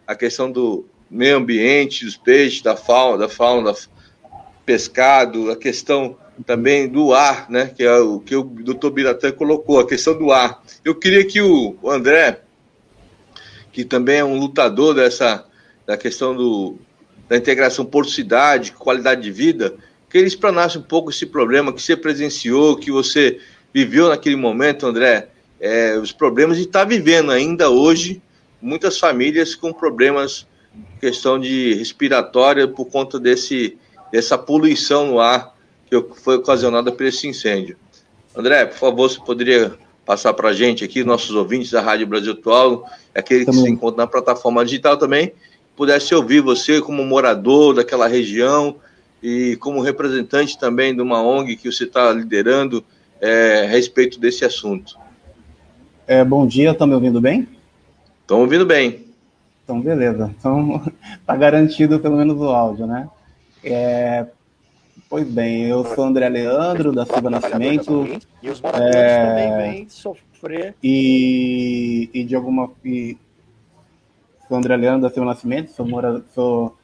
[0.05, 3.79] a questão do, meio ambiente, dos peixes, da fauna, da fauna, da
[4.65, 9.79] pescado, a questão também do ar, né, que é o que o doutor Biratã colocou,
[9.79, 10.61] a questão do ar.
[10.83, 12.41] Eu queria que o André,
[13.71, 15.45] que também é um lutador dessa
[15.85, 16.77] da questão do,
[17.27, 19.73] da integração porto-cidade, qualidade de vida,
[20.07, 23.39] que ele explanasse um pouco esse problema que você presenciou, que você
[23.73, 28.21] viveu naquele momento, André, é, os problemas e está vivendo ainda hoje
[28.61, 30.47] muitas famílias com problemas
[30.99, 33.77] questão de respiratória por conta desse,
[34.11, 35.55] dessa poluição no ar
[35.89, 37.77] que foi ocasionada por esse incêndio.
[38.35, 39.73] André, por favor, você poderia
[40.05, 44.03] passar para a gente aqui, nossos ouvintes da Rádio Brasil Atual, aquele que se encontra
[44.03, 45.33] na plataforma digital também,
[45.75, 48.75] pudesse ouvir você como morador daquela região
[49.21, 52.83] e como representante também de uma ONG que você está liderando
[53.21, 54.97] é, a respeito desse assunto.
[56.07, 57.47] É, bom dia, estão me ouvindo bem?
[58.21, 59.05] Estão ouvindo bem.
[59.63, 60.33] Então, beleza.
[60.39, 60.81] Então,
[61.25, 63.07] tá garantido pelo menos o áudio, né?
[63.63, 64.25] É,
[65.09, 68.07] pois bem, eu sou André Leandro, da Silva Nascimento.
[68.41, 70.75] E os é, também vêm sofrer.
[70.81, 72.71] E, e de alguma.
[72.85, 73.17] E,
[74.47, 76.77] sou André Leandro, da Silva Nascimento, sou, mora, sou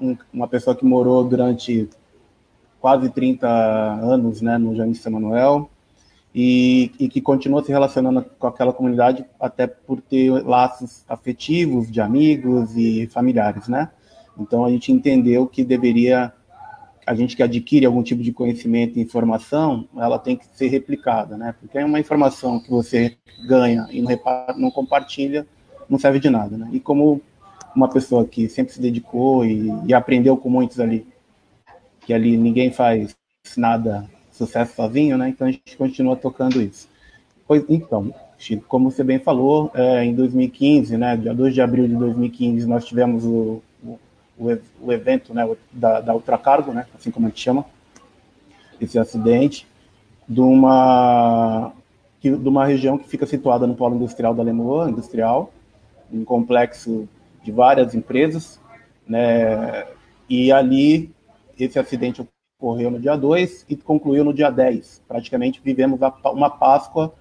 [0.00, 1.88] um, uma pessoa que morou durante
[2.80, 5.68] quase 30 anos né, no Jardim São Manuel
[6.32, 12.00] e, e, que continua se relacionando com aquela comunidade até por ter laços afetivos de
[12.00, 13.90] amigos e familiares, né?
[14.38, 16.32] Então a gente entendeu que deveria
[17.06, 21.36] a gente que adquire algum tipo de conhecimento e informação, ela tem que ser replicada,
[21.36, 21.54] né?
[21.60, 25.46] Porque é uma informação que você ganha e não, repara, não compartilha,
[25.88, 26.68] não serve de nada, né?
[26.72, 27.20] E como
[27.74, 31.06] uma pessoa que sempre se dedicou e, e aprendeu com muitos ali,
[32.00, 33.14] que ali ninguém faz
[33.56, 35.28] nada sucesso sozinho, né?
[35.28, 36.88] Então a gente continua tocando isso.
[37.46, 41.86] Pois então, Chico, como você bem falou, é, em 2015, né, dia 2 de abril
[41.86, 43.62] de 2015, nós tivemos o,
[44.38, 47.64] o, o evento né, da, da Ultracargo, né, assim como a gente chama,
[48.80, 49.66] esse acidente,
[50.28, 51.72] de uma,
[52.20, 55.52] que, de uma região que fica situada no polo industrial da Lemoa, industrial,
[56.12, 57.08] um complexo
[57.42, 58.60] de várias empresas,
[59.06, 59.86] né,
[60.28, 61.14] e ali
[61.58, 62.26] esse acidente
[62.58, 65.02] ocorreu no dia 2 e concluiu no dia 10.
[65.06, 67.14] Praticamente vivemos uma Páscoa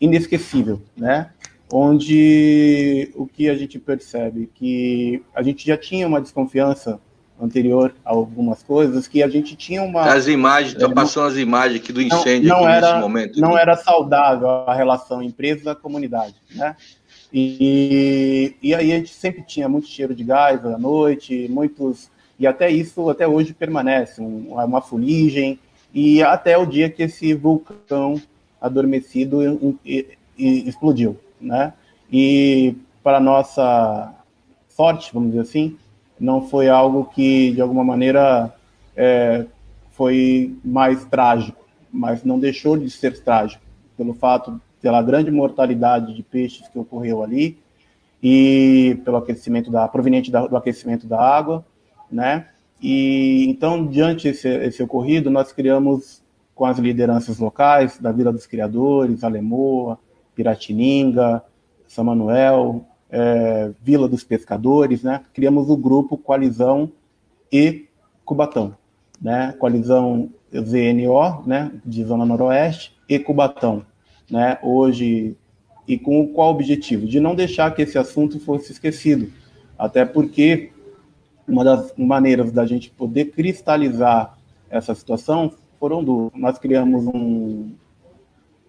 [0.00, 1.30] inesquecível, né?
[1.72, 7.00] Onde o que a gente percebe que a gente já tinha uma desconfiança
[7.40, 10.02] anterior a algumas coisas, que a gente tinha uma.
[10.02, 13.00] As imagens, estão é, passando as imagens aqui do incêndio não, não aqui era, nesse
[13.00, 13.40] momento.
[13.40, 16.76] Não era saudável a relação empresa-comunidade, né?
[17.32, 22.10] E, e aí a gente sempre tinha muito cheiro de gás à noite, muitos.
[22.38, 25.58] E até isso, até hoje, permanece, um, uma fuligem,
[25.92, 28.20] e até o dia que esse vulcão
[28.60, 30.06] adormecido e,
[30.38, 31.72] e, explodiu, né?
[32.12, 34.14] E para nossa
[34.68, 35.76] sorte, vamos dizer assim,
[36.18, 38.54] não foi algo que de alguma maneira
[38.96, 39.46] é,
[39.92, 43.62] foi mais trágico, mas não deixou de ser trágico
[43.96, 47.58] pelo fato pela grande mortalidade de peixes que ocorreu ali
[48.22, 51.64] e pelo aquecimento da proveniente da, do aquecimento da água,
[52.10, 52.46] né?
[52.82, 56.22] E então diante esse, esse ocorrido nós criamos
[56.54, 59.98] com as lideranças locais da Vila dos Criadores, Alemoa,
[60.40, 61.42] Piratininga,
[61.86, 65.20] São Manuel, é, Vila dos Pescadores, né?
[65.34, 66.90] Criamos o grupo Coalizão
[67.52, 67.86] e
[68.24, 68.74] Cubatão,
[69.20, 69.54] né?
[69.58, 71.70] Coalizão ZNO, né?
[71.84, 73.84] De Zona Noroeste e Cubatão,
[74.30, 74.58] né?
[74.62, 75.36] Hoje
[75.86, 77.06] e com qual objetivo?
[77.06, 79.30] De não deixar que esse assunto fosse esquecido,
[79.78, 80.72] até porque
[81.46, 84.38] uma das maneiras da gente poder cristalizar
[84.70, 86.30] essa situação foram duas.
[86.34, 87.72] Nós criamos um,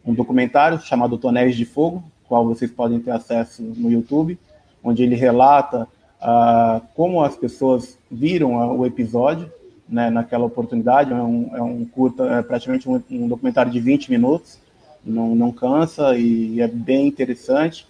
[0.06, 4.38] um documentário chamado Tonéis de Fogo, qual vocês podem ter acesso no YouTube,
[4.84, 5.88] onde ele relata
[6.22, 9.52] uh, como as pessoas viram o episódio
[9.88, 11.12] né, naquela oportunidade.
[11.12, 14.58] É um, é um curta, é praticamente um, um, documentário de 20 minutos,
[15.04, 17.86] não, não cansa e é bem interessante.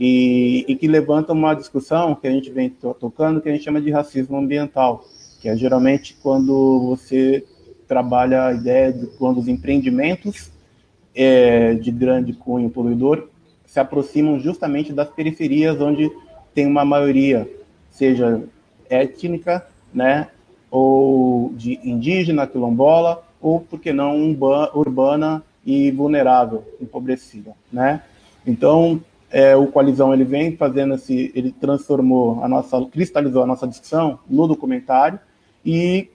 [0.00, 3.80] E, e, que levanta uma discussão que a gente vem tocando, que a gente chama
[3.80, 5.04] de racismo ambiental,
[5.40, 7.44] que é geralmente quando você
[7.88, 10.52] trabalha a ideia de quando os empreendimentos
[11.20, 13.26] é, de grande cunho poluidor
[13.66, 16.08] se aproximam justamente das periferias onde
[16.54, 17.50] tem uma maioria,
[17.90, 18.40] seja
[18.88, 20.28] étnica, né,
[20.70, 24.30] ou de indígena, quilombola, ou, por que não,
[24.74, 28.02] urbana e vulnerável, empobrecida, né?
[28.46, 29.00] Então,
[29.30, 34.18] é, o Coalizão, ele vem fazendo esse, ele transformou a nossa, cristalizou a nossa discussão
[34.28, 35.18] no documentário,
[35.64, 36.08] e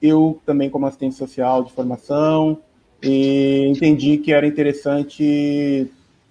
[0.00, 2.58] eu também, como assistente social de formação,
[3.02, 5.90] entendi que era interessante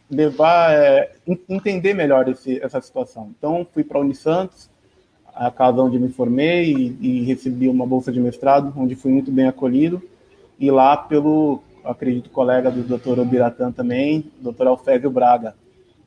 [0.10, 1.16] levar, é,
[1.50, 3.34] entender melhor esse, essa situação.
[3.38, 4.70] Então, fui para a Unisantos,
[5.34, 9.32] a casa onde me formei, e, e, recebi uma bolsa de mestrado, onde fui muito
[9.32, 10.02] bem acolhido,
[10.60, 13.20] e lá pelo, acredito, colega do Dr.
[13.20, 14.68] Obiratã também, Dr.
[14.68, 15.56] Alfébio Braga,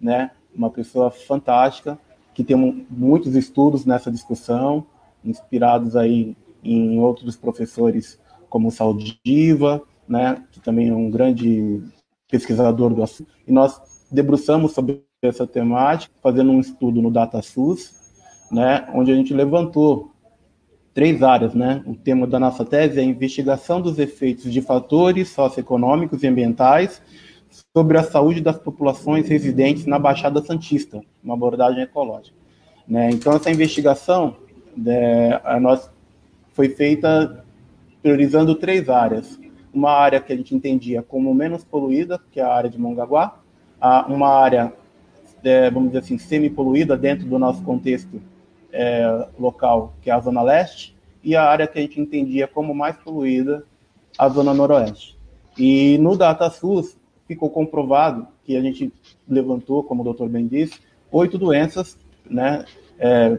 [0.01, 0.31] né?
[0.55, 1.99] Uma pessoa fantástica,
[2.35, 4.87] que tem muitos estudos nessa discussão,
[5.25, 11.83] inspirados aí em outros professores como Saldiva, né, que também é um grande
[12.31, 13.81] pesquisador do assunto, e nós
[14.11, 17.95] debruçamos sobre essa temática, fazendo um estudo no DataSUS,
[18.51, 20.13] né, onde a gente levantou
[20.99, 21.81] três áreas, né?
[21.87, 27.01] O tema da nossa tese é a investigação dos efeitos de fatores socioeconômicos e ambientais
[27.77, 32.37] sobre a saúde das populações residentes na Baixada Santista, uma abordagem ecológica.
[32.87, 33.11] Né?
[33.11, 34.37] Então, essa investigação
[34.77, 35.89] né, nós
[36.53, 37.45] foi feita
[38.03, 39.39] priorizando três áreas
[39.73, 43.39] uma área que a gente entendia como menos poluída, que é a área de Mongaguá,
[44.09, 44.73] uma área,
[45.45, 48.21] é, vamos dizer assim, semi-poluída dentro do nosso contexto
[48.73, 52.75] é, local, que é a Zona Leste, e a área que a gente entendia como
[52.75, 53.65] mais poluída,
[54.17, 55.17] a Zona Noroeste.
[55.57, 56.97] E no DataSUS
[57.27, 58.93] ficou comprovado que a gente
[59.29, 61.99] levantou, como o doutor bem disse, oito doenças,
[62.29, 62.65] né,
[62.99, 63.39] é,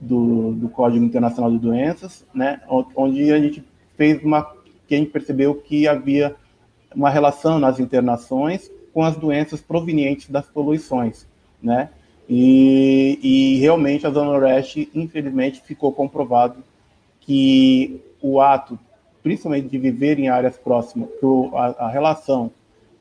[0.00, 3.64] do, do Código Internacional de Doenças, né, onde a gente
[3.96, 4.42] fez uma
[4.88, 6.34] que a gente percebeu que havia
[6.96, 11.26] uma relação nas internações com as doenças provenientes das poluições,
[11.62, 11.90] né?
[12.28, 16.56] E, e realmente a Zona Oeste, infelizmente, ficou comprovado
[17.20, 18.78] que o ato,
[19.22, 22.50] principalmente de viver em áreas próximas, que a, a relação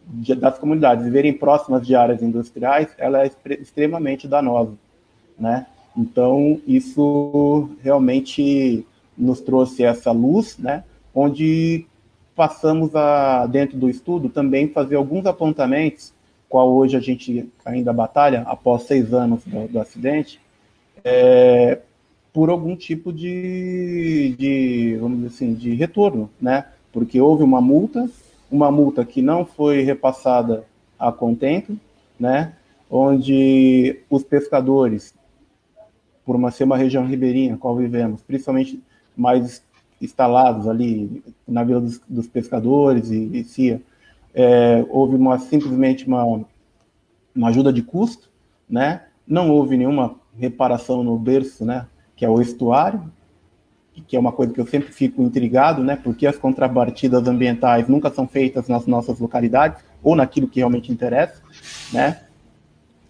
[0.05, 4.73] de, das comunidades viverem próximas de áreas industriais, ela é extremamente danosa,
[5.37, 5.65] né?
[5.97, 8.85] Então, isso realmente
[9.17, 10.83] nos trouxe essa luz, né?
[11.17, 11.87] Onde
[12.35, 16.13] passamos a, dentro do estudo, também fazer alguns apontamentos,
[16.47, 20.39] qual hoje a gente ainda batalha, após seis anos do, do acidente,
[21.03, 21.79] é,
[22.31, 26.65] por algum tipo de, de, vamos dizer assim, de retorno, né?
[26.93, 28.07] Porque houve uma multa,
[28.51, 30.65] uma multa que não foi repassada
[30.99, 31.79] a contento,
[32.19, 32.53] né?
[32.91, 35.15] Onde os pescadores,
[36.23, 38.79] por uma ser uma região ribeirinha, qual vivemos, principalmente
[39.15, 39.63] mais
[40.01, 43.81] instalados ali na Vila dos, dos Pescadores e, e CIA,
[44.33, 46.23] é, houve uma, simplesmente uma,
[47.35, 48.29] uma ajuda de custo,
[48.69, 49.03] né?
[49.27, 51.87] não houve nenhuma reparação no berço, né?
[52.15, 53.11] que é o estuário,
[54.07, 55.95] que é uma coisa que eu sempre fico intrigado, né?
[55.95, 61.41] Porque as contrapartidas ambientais nunca são feitas nas nossas localidades ou naquilo que realmente interessa,
[61.91, 62.21] né?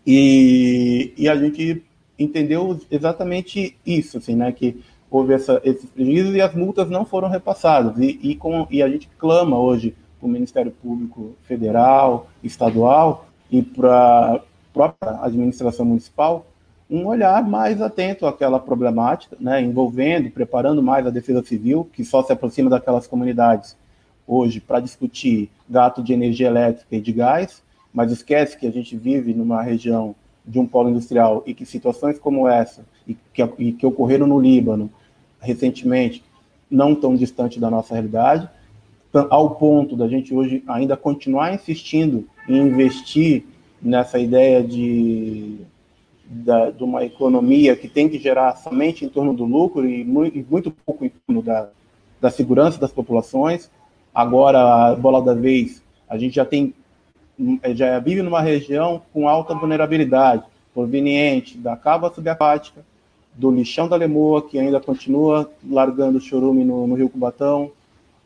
[0.05, 1.83] E, e a gente
[2.17, 4.51] entendeu exatamente isso, assim, né?
[4.51, 7.97] Que houve essa, esses prejuízos e as multas não foram repassadas.
[7.97, 13.61] E, e, com, e a gente clama hoje para o Ministério Público Federal, Estadual e
[13.61, 14.39] para a
[14.73, 16.45] própria administração municipal
[16.89, 22.23] um olhar mais atento àquela problemática, né, envolvendo, preparando mais a defesa civil, que só
[22.23, 23.75] se aproxima daquelas comunidades
[24.25, 27.61] hoje para discutir gato de energia elétrica e de gás,
[27.93, 32.17] mas esquece que a gente vive numa região de um polo industrial e que situações
[32.17, 34.89] como essa, e que, e que ocorreram no Líbano
[35.39, 36.23] recentemente,
[36.69, 38.49] não tão distante da nossa realidade,
[39.29, 43.45] ao ponto da gente hoje ainda continuar insistindo em investir
[43.81, 45.57] nessa ideia de,
[46.25, 50.37] da, de uma economia que tem que gerar somente em torno do lucro e muito,
[50.37, 51.69] e muito pouco em torno da,
[52.19, 53.71] da segurança das populações.
[54.13, 56.73] Agora, a bola da vez, a gente já tem
[57.75, 60.43] já vive numa região com alta vulnerabilidade,
[60.73, 62.83] proveniente da cava subaquática,
[63.37, 67.71] do lixão da Lemoa, que ainda continua largando chorume no, no Rio Cubatão,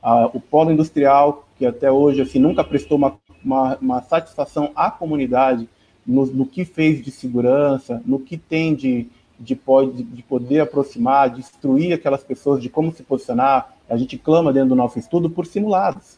[0.01, 4.89] a, o polo industrial, que até hoje assim, nunca prestou uma, uma, uma satisfação à
[4.89, 5.67] comunidade
[6.07, 9.07] no, no, que fez de segurança, no que tem de,
[9.37, 13.75] de, pode, de poder aproximar, de instruir aquelas pessoas de como se posicionar.
[13.89, 16.17] A gente clama dentro do nosso estudo por simulados.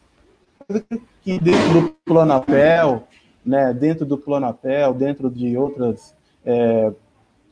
[1.22, 3.02] Que dentro do Planapel,
[3.44, 6.14] né, dentro do Planapel, dentro de outras
[6.44, 6.92] é,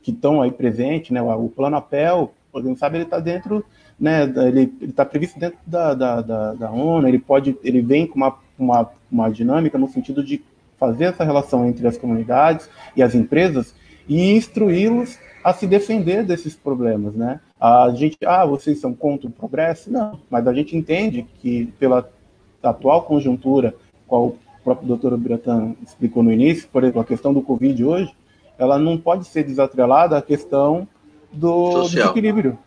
[0.03, 3.65] que estão aí presentes, né, o Planapel, por exemplo, sabe, ele está dentro
[3.99, 8.15] né, ele está previsto dentro da, da, da, da, ONU, ele pode, ele vem com
[8.15, 10.43] uma, uma, uma dinâmica no sentido de
[10.77, 13.73] fazer essa relação entre as comunidades e as empresas
[14.07, 17.39] e instruí-los a se defender desses problemas, né?
[17.59, 19.91] A gente, ah, vocês são contra o progresso?
[19.91, 22.09] Não, mas a gente entende que pela
[22.61, 23.73] atual conjuntura,
[24.07, 28.13] qual o próprio doutor Biratan explicou no início, por exemplo, a questão do Covid hoje,
[28.57, 30.87] ela não pode ser desatrelada à questão
[31.31, 32.57] do desequilíbrio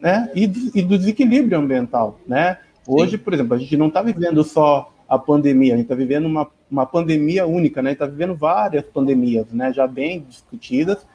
[0.00, 0.30] né?
[0.34, 0.44] E,
[0.74, 2.58] e do desequilíbrio ambiental, né?
[2.86, 3.18] Hoje, Sim.
[3.18, 6.48] por exemplo, a gente não está vivendo só a pandemia, a gente está vivendo uma,
[6.70, 7.92] uma pandemia única, né?
[7.92, 9.72] Está vivendo várias pandemias, né?
[9.72, 11.06] Já bem discutidas,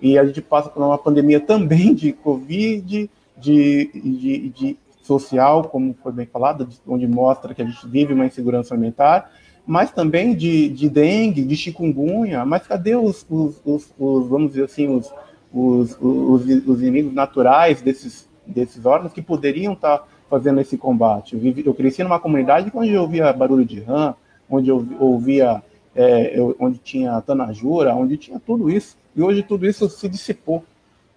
[0.00, 5.94] e a gente passa por uma pandemia também de Covid, de, de, de social, como
[6.02, 9.30] foi bem falado, onde mostra que a gente vive uma insegurança alimentar,
[9.66, 14.64] mas também de, de dengue, de chikungunya, mas cadê os, os, os, os vamos dizer
[14.64, 15.10] assim, os,
[15.52, 21.34] os, os, os inimigos naturais desses, desses órgãos que poderiam estar fazendo esse combate.
[21.34, 24.14] Eu, vivi, eu cresci numa comunidade onde eu ouvia barulho de rã,
[24.50, 25.62] onde eu ouvia,
[25.94, 28.96] é, eu, onde tinha tanajura, onde tinha tudo isso.
[29.16, 30.64] E hoje tudo isso se dissipou,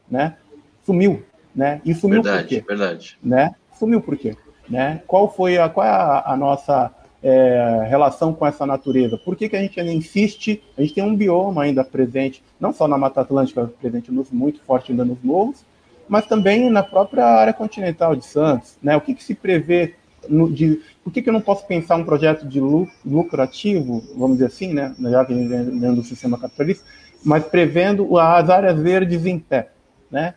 [0.09, 0.37] né?
[0.85, 1.23] Sumiu,
[1.53, 1.81] né?
[1.83, 2.63] E sumiu verdade, por quê?
[2.65, 3.17] Verdade.
[3.21, 3.55] Né?
[3.77, 4.37] Sumiu por quê?
[4.69, 5.01] Né?
[5.07, 9.17] Qual foi a, qual é a, a nossa é, relação com essa natureza?
[9.17, 10.61] Por que, que a gente ainda insiste?
[10.77, 14.61] A gente tem um bioma ainda presente, não só na Mata Atlântica, presente nos, muito
[14.61, 15.65] forte ainda nos morros,
[16.07, 18.77] mas também na própria área continental de Santos.
[18.81, 18.95] Né?
[18.95, 19.95] O que, que se prevê
[20.29, 22.59] no, de, por que, que eu não posso pensar um projeto de
[23.05, 26.85] lucrativo, vamos dizer assim, né, já que dentro do sistema capitalista,
[27.23, 29.71] mas prevendo as áreas verdes em pé,
[30.11, 30.35] né,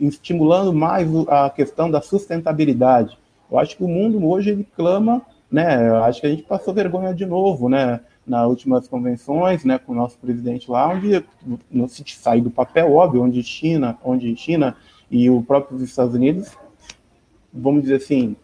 [0.00, 3.18] estimulando mais a questão da sustentabilidade.
[3.50, 6.72] Eu acho que o mundo hoje ele clama, né, eu acho que a gente passou
[6.72, 11.24] vergonha de novo, né, nas últimas convenções, né, com o nosso presidente lá, onde
[11.70, 14.76] não se sai do papel óbvio, onde China, onde China
[15.10, 16.52] e o próprio Estados Unidos,
[17.52, 18.36] vamos dizer assim,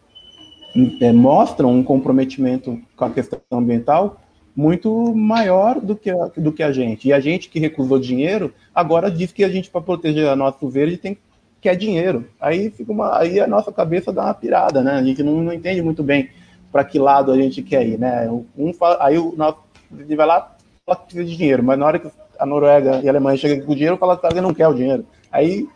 [1.01, 4.19] é, mostram um comprometimento com a questão ambiental
[4.55, 7.07] muito maior do que, a, do que a gente.
[7.07, 10.67] E a gente que recusou dinheiro, agora diz que a gente, para proteger a nosso
[10.67, 11.17] verde, tem
[11.61, 12.27] quer dinheiro.
[12.39, 14.91] Aí fica uma, aí a nossa cabeça dá uma pirada, né?
[14.91, 16.29] A gente não, não entende muito bem
[16.77, 18.29] para que lado a gente quer ir, né?
[18.55, 19.57] Um fala, aí o nosso
[19.97, 20.55] ele vai lá
[20.85, 22.07] fala que precisa de dinheiro, mas na hora que
[22.37, 25.03] a Noruega e a Alemanha chegam com o dinheiro, fala que não quer o dinheiro.
[25.31, 25.67] Aí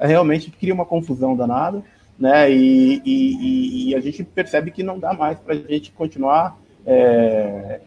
[0.00, 1.80] realmente cria uma confusão danada,
[2.18, 2.50] né?
[2.50, 7.80] E, e, e a gente percebe que não dá mais para a gente continuar é,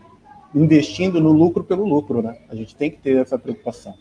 [0.56, 2.38] investindo no lucro pelo lucro, né?
[2.50, 3.96] A gente tem que ter essa preocupação.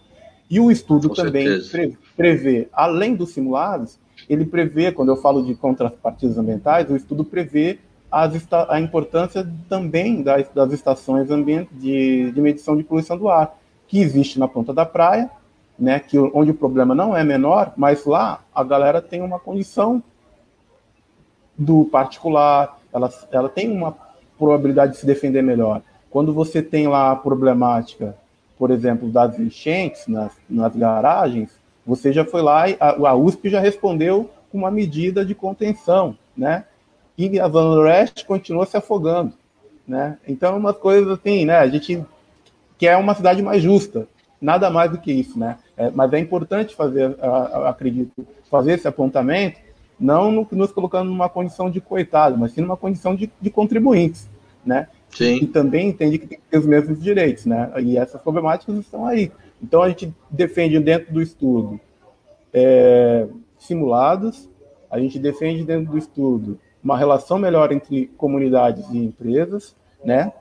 [0.48, 3.98] E o estudo Com também pre, prevê, além dos simulados,
[4.28, 7.80] ele prevê, quando eu falo de contrapartidas ambientais, o estudo prevê
[8.10, 8.32] as,
[8.68, 13.56] a importância também das, das estações de, de medição de poluição do ar,
[13.86, 15.30] que existe na ponta da praia,
[15.78, 20.02] né, que onde o problema não é menor, mas lá a galera tem uma condição
[21.56, 23.96] do particular, ela, ela tem uma
[24.38, 25.82] probabilidade de se defender melhor.
[26.10, 28.16] Quando você tem lá a problemática,
[28.58, 31.50] por exemplo, das enchentes nas, nas garagens,
[31.86, 36.16] você já foi lá e a, a USP já respondeu com uma medida de contenção,
[36.36, 36.64] né?
[37.16, 39.32] E a Zona Oeste continua se afogando,
[39.86, 40.18] né?
[40.26, 41.58] Então, umas coisas assim, né?
[41.58, 42.04] A gente
[42.78, 44.08] quer uma cidade mais justa,
[44.40, 45.58] nada mais do que isso, né?
[45.76, 47.14] É, mas é importante fazer,
[47.66, 49.60] acredito, fazer esse apontamento,
[49.98, 54.28] não no, nos colocando numa condição de coitado, mas sim numa condição de, de contribuintes,
[54.64, 54.88] né?
[55.10, 55.40] Sim.
[55.42, 57.70] E também entende que tem que ter os mesmos direitos, né?
[57.82, 59.30] E essas problemáticas estão aí.
[59.62, 61.78] Então a gente defende dentro do estudo
[62.52, 63.26] é,
[63.58, 64.48] simulados,
[64.90, 69.74] a gente defende dentro do estudo uma relação melhor entre comunidades e empresas,
[70.04, 70.32] né?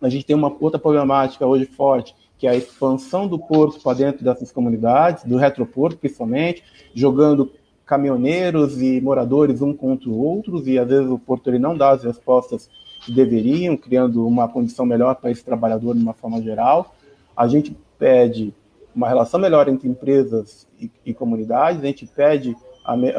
[0.00, 3.98] A gente tem uma outra problemática hoje forte, que é a expansão do porto para
[3.98, 6.62] dentro dessas comunidades, do retroporto principalmente,
[6.94, 7.52] jogando
[7.84, 11.90] caminhoneiros e moradores um contra o outro, e às vezes o porto ele não dá
[11.90, 12.70] as respostas
[13.04, 16.94] que deveriam, criando uma condição melhor para esse trabalhador de uma forma geral.
[17.36, 18.54] A gente pede
[18.94, 22.56] uma relação melhor entre empresas e, e comunidades, a gente pede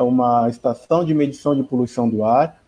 [0.03, 2.61] uma estação de medição de poluição do ar,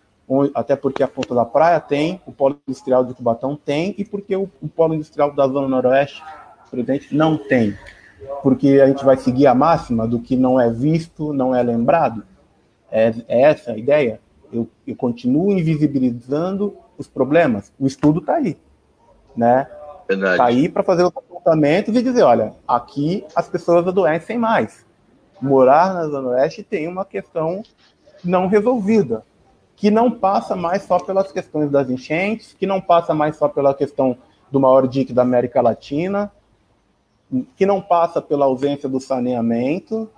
[0.54, 4.36] até porque a Ponta da Praia tem, o Polo Industrial de Cubatão tem, e porque
[4.36, 6.24] o, o Polo Industrial da Zona Noroeste,
[6.70, 7.78] presidente, não tem.
[8.42, 12.24] Porque a gente vai seguir a máxima do que não é visto, não é lembrado.
[12.92, 14.20] É, é essa a ideia.
[14.52, 17.72] Eu, eu continuo invisibilizando os problemas.
[17.80, 18.58] O estudo está aí.
[19.36, 19.68] Né?
[20.10, 24.86] Está aí para fazer os apontamentos e dizer: olha, aqui as pessoas adoecem mais.
[25.44, 27.64] Morar na Zona Oeste tem uma questão
[28.24, 29.26] não resolvida,
[29.76, 33.74] que não passa mais só pelas questões das enchentes, que não passa mais só pela
[33.74, 34.18] questão
[34.50, 36.32] do maior dique da América Latina,
[37.58, 40.10] que não passa pela ausência do saneamento,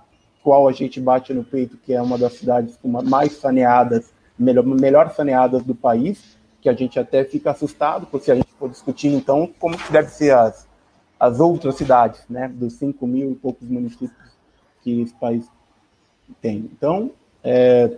[0.44, 5.10] qual a gente bate no peito que é uma das cidades mais saneadas, melhor, melhor
[5.10, 9.08] saneadas do país, que a gente até fica assustado, porque se a gente for discutir,
[9.08, 10.68] então, como que deve ser as,
[11.20, 14.25] as outras cidades, né, dos 5 mil e poucos municípios
[14.86, 15.50] que esse país
[16.40, 16.70] tem.
[16.72, 17.10] Então,
[17.44, 17.92] é,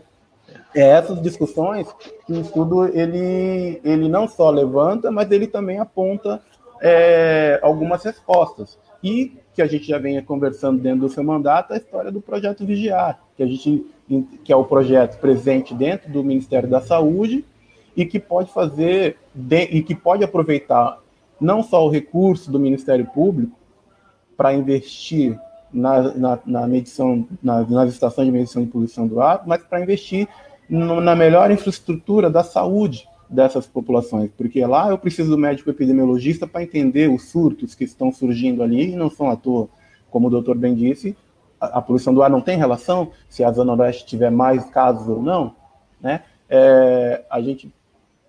[0.73, 1.85] é essas discussões
[2.25, 6.41] que o estudo, ele, ele não só levanta, mas ele também aponta
[6.81, 8.79] é, algumas respostas.
[9.03, 12.65] E que a gente já venha conversando dentro do seu mandato, a história do projeto
[12.65, 13.85] Vigiar, que a gente
[14.45, 17.43] que é o projeto presente dentro do Ministério da Saúde,
[17.93, 20.99] e que pode fazer de, e que pode aproveitar
[21.41, 23.57] não só o recurso do Ministério Público
[24.37, 25.37] para investir
[25.71, 29.81] na, na, na medição, na, nas estações de medição de poluição do ar, mas para
[29.81, 30.27] investir
[30.69, 36.47] no, na melhor infraestrutura da saúde dessas populações, porque lá eu preciso do médico epidemiologista
[36.47, 39.67] para entender os surtos que estão surgindo ali e não são à toa.
[40.09, 41.15] Como o doutor bem disse,
[41.59, 45.07] a, a poluição do ar não tem relação se a Zona Oeste tiver mais casos
[45.09, 45.55] ou não,
[45.99, 46.21] né?
[46.49, 47.69] É, a gente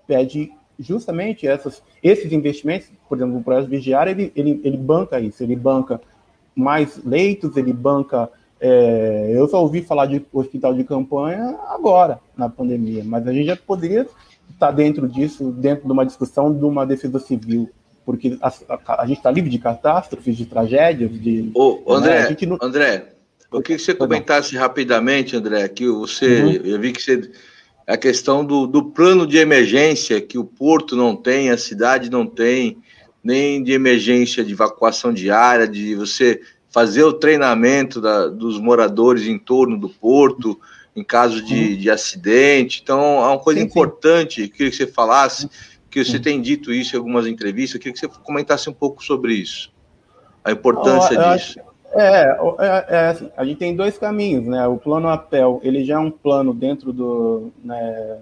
[0.06, 5.42] pede justamente essas, esses investimentos, por exemplo, o projeto Vigiar, ele, ele, ele banca isso,
[5.42, 6.00] ele banca
[6.58, 8.28] mais leitos, ele banca.
[8.60, 13.46] É, eu só ouvi falar de hospital de campanha agora, na pandemia, mas a gente
[13.46, 14.06] já poderia
[14.50, 17.70] estar dentro disso, dentro de uma discussão de uma defesa civil,
[18.04, 21.50] porque a, a, a gente está livre de catástrofes, de tragédias, de.
[21.54, 22.36] Ô, André, né?
[22.46, 22.58] não...
[22.60, 23.12] André,
[23.52, 26.50] eu queria que você comentasse rapidamente, André, que você, uhum.
[26.64, 27.30] eu vi que você
[27.86, 32.26] a questão do, do plano de emergência que o porto não tem, a cidade não
[32.26, 32.76] tem,
[33.22, 36.40] nem de emergência de evacuação diária, de você
[36.70, 40.58] fazer o treinamento da, dos moradores em torno do porto,
[40.94, 41.76] em caso de, uhum.
[41.76, 42.80] de acidente.
[42.82, 44.48] Então, é uma coisa sim, importante, sim.
[44.48, 45.48] queria que você falasse,
[45.90, 49.34] que você tem dito isso em algumas entrevistas, queria que você comentasse um pouco sobre
[49.34, 49.72] isso,
[50.44, 51.58] a importância oh, disso.
[51.58, 54.66] Acho, é, é, é a gente tem dois caminhos, né?
[54.66, 58.18] O plano APEL, ele já é um plano dentro do, né,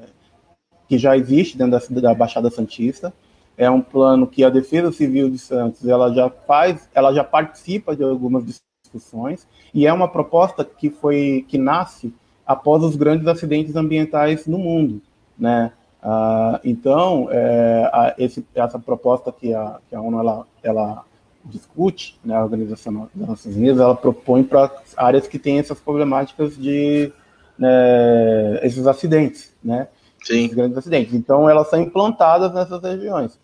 [0.89, 3.13] que já existe dentro da, da Baixada Santista.
[3.57, 7.97] É um plano que a Defesa Civil de Santos, ela já faz, ela já participa
[7.97, 8.45] de algumas
[8.85, 12.13] discussões e é uma proposta que foi que nasce
[12.47, 15.01] após os grandes acidentes ambientais no mundo,
[15.39, 15.73] né?
[16.03, 21.05] Ah, então, é, a, esse, essa proposta que a, que a ONU ela, ela
[21.45, 26.57] discute, né, a Organização das Nações Unidas, ela propõe para áreas que têm essas problemáticas
[26.57, 27.13] de
[27.59, 29.89] né, esses acidentes, né?
[30.23, 30.45] Sim.
[30.45, 31.15] Esses grandes acidentes.
[31.15, 33.39] Então, elas são implantadas nessas regiões.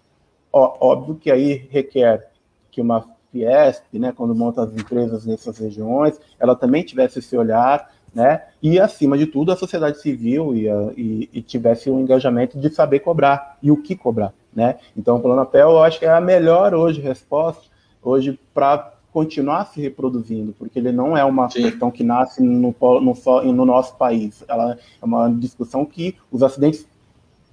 [0.52, 2.28] Ó, óbvio que aí requer
[2.70, 7.90] que uma Fiesp, né, quando monta as empresas nessas regiões, ela também tivesse esse olhar,
[8.14, 8.42] né?
[8.62, 12.68] E acima de tudo, a sociedade civil e, a, e, e tivesse um engajamento de
[12.68, 14.76] saber cobrar e o que cobrar, né?
[14.94, 17.72] Então, o Plano Apel, eu acho que é a melhor hoje resposta
[18.02, 21.62] hoje para continuar se reproduzindo, porque ele não é uma Sim.
[21.62, 24.42] questão que nasce no, no, no, nosso país.
[24.48, 26.86] Ela é uma discussão que os acidentes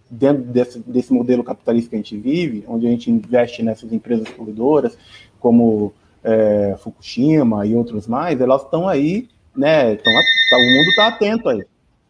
[0.10, 4.30] dentro desse, desse modelo capitalista que a gente vive, onde a gente investe nessas empresas
[4.30, 4.98] poluidoras,
[5.40, 5.94] como
[6.24, 9.96] é, Fukushima e outros mais, elas estão aí, né?
[9.96, 11.66] Tão, tá, o mundo está atento aí.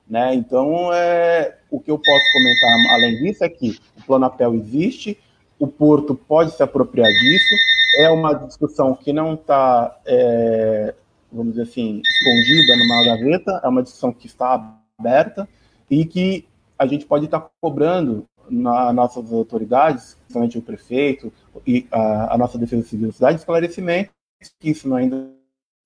[0.10, 0.34] Né?
[0.34, 5.18] Então, é, o que eu posso comentar além disso é que o Planapel existe,
[5.60, 7.56] o Porto pode se apropriar disso,
[7.97, 10.95] é uma discussão que não está, é,
[11.32, 15.47] vamos dizer assim, escondida numa gaveta, é uma discussão que está aberta
[15.91, 16.45] e que
[16.80, 21.32] a gente pode estar cobrando nas nossas autoridades, principalmente o prefeito
[21.68, 24.12] e a, a nossa defesa civil da cidade, esclarecimento
[24.60, 25.30] que isso ainda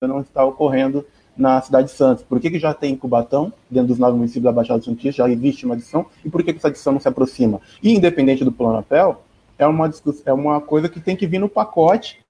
[0.00, 1.04] não está ocorrendo
[1.36, 2.22] na cidade de Santos.
[2.22, 5.66] Por que, que já tem Cubatão, dentro dos nove municípios da Baixada Santista, já existe
[5.66, 7.60] uma adição, e por que, que essa adição não se aproxima?
[7.82, 9.22] E, independente do plano APEL,
[9.58, 9.90] é uma,
[10.24, 12.20] é uma coisa que tem que vir no pacote,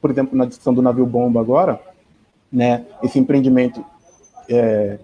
[0.00, 1.80] por exemplo, na discussão do navio bomba agora,
[2.52, 3.84] né, esse empreendimento,
[4.48, 4.98] é,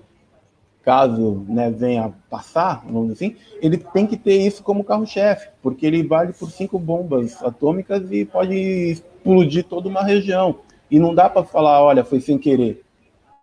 [0.82, 5.86] caso né, venha passar, vamos dizer assim, ele tem que ter isso como carro-chefe, porque
[5.86, 10.56] ele vale por cinco bombas atômicas e pode explodir toda uma região.
[10.90, 12.82] E não dá para falar, olha, foi sem querer,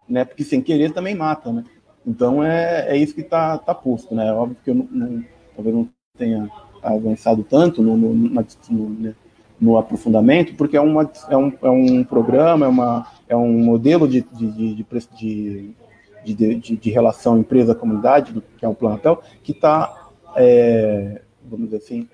[0.08, 0.24] né?
[0.24, 1.64] Porque sem querer também mata, né?
[2.06, 4.32] Então é, é isso que está tá posto, né?
[4.32, 5.26] Óbvio que eu não, não,
[5.56, 6.50] talvez não tenha
[6.84, 9.14] avançado tanto no, no, no, né,
[9.60, 14.08] no, aprofundamento, porque é, uma, é, um, é um programa, é, uma, é um modelo
[14.08, 15.76] de, de, de, de,
[16.24, 22.08] de, de relação empresa-comunidade, que é um Plantel, que está, é, vamos dizer assim,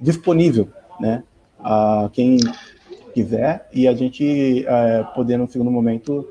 [0.00, 0.68] disponível
[1.00, 1.22] né,
[1.60, 2.38] a quem
[3.14, 6.28] quiser e a gente é, poder, no segundo momento,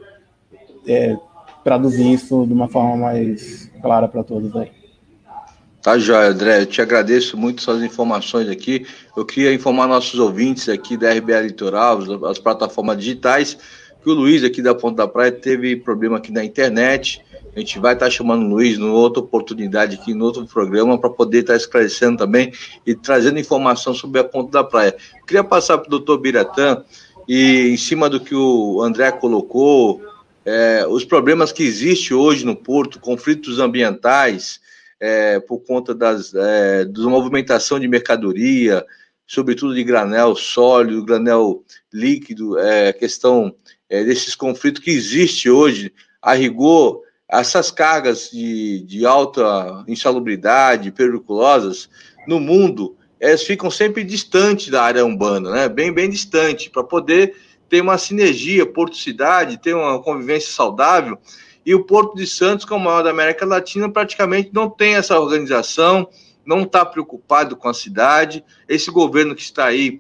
[0.88, 1.18] é,
[1.64, 4.72] traduzir isso de uma forma mais clara para todos aí.
[5.86, 6.62] Tá, Joia, André.
[6.62, 8.88] Eu te agradeço muito suas informações aqui.
[9.16, 13.56] Eu queria informar nossos ouvintes aqui da RBA Litoral, as plataformas digitais,
[14.06, 17.26] que o Luiz aqui da Ponta da Praia teve problema aqui na internet.
[17.56, 21.10] A gente vai estar chamando o Luiz numa outra oportunidade aqui, no outro programa, para
[21.10, 22.54] poder estar esclarecendo também
[22.86, 24.96] e trazendo informação sobre a Ponta da Praia.
[25.26, 26.84] Queria passar para o doutor Biratã,
[27.28, 30.04] e em cima do que o André colocou,
[30.46, 34.60] é, os problemas que existem hoje no Porto, conflitos ambientais,
[35.00, 38.86] é, por conta das, é, da movimentação de mercadoria,
[39.26, 43.56] sobretudo de granel sólido, granel líquido, é, questão
[43.90, 51.90] é, desses conflitos que existe hoje, a rigor, essas cargas de, de alta insalubridade, periculosas,
[52.28, 55.70] no mundo, elas ficam sempre distantes da área urbana, né?
[55.70, 57.36] bem, bem distante, para poder
[57.70, 61.18] ter uma sinergia Porto-Cidade, ter uma convivência saudável.
[61.66, 64.96] E o Porto de Santos, que é o maior da América Latina, praticamente não tem
[64.96, 66.08] essa organização,
[66.46, 68.44] não está preocupado com a cidade.
[68.70, 70.00] Esse governo que está aí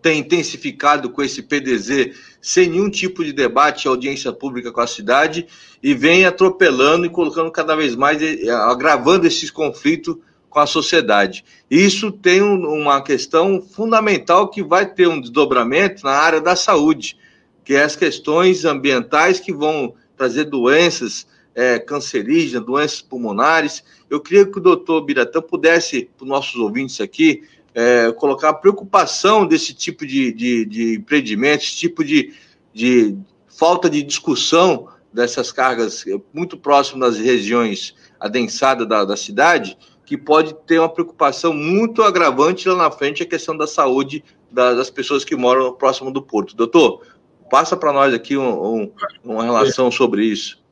[0.00, 4.86] tem intensificado com esse PDZ sem nenhum tipo de debate e audiência pública com a
[4.86, 5.46] cidade
[5.82, 10.16] e vem atropelando e colocando cada vez mais, eh, agravando esses conflitos
[10.50, 11.44] com a sociedade.
[11.70, 17.16] Isso tem uma questão fundamental que vai ter um desdobramento na área da saúde,
[17.64, 23.82] que é as questões ambientais que vão trazer doenças é, cancerígenas, doenças pulmonares.
[24.10, 27.42] Eu queria que o doutor Biratã pudesse, para os nossos ouvintes aqui,
[27.74, 32.32] é, colocar a preocupação desse tipo de, de, de empreendimento, esse tipo de,
[32.72, 33.16] de
[33.48, 40.54] falta de discussão dessas cargas muito próximas das regiões adensadas da, da cidade, que pode
[40.66, 45.34] ter uma preocupação muito agravante lá na frente a questão da saúde das pessoas que
[45.34, 46.54] moram próximo do porto.
[46.54, 47.02] Doutor,
[47.50, 48.92] passa para nós aqui um, um,
[49.24, 50.62] uma relação sobre isso.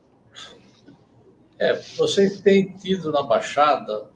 [1.59, 4.09] É, vocês têm tido na Baixada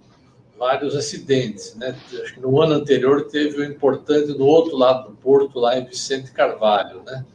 [0.57, 1.95] vários acidentes, né?
[2.21, 5.77] Acho que no ano anterior teve o um importante no outro lado do porto, lá
[5.77, 7.25] em Vicente Carvalho, né?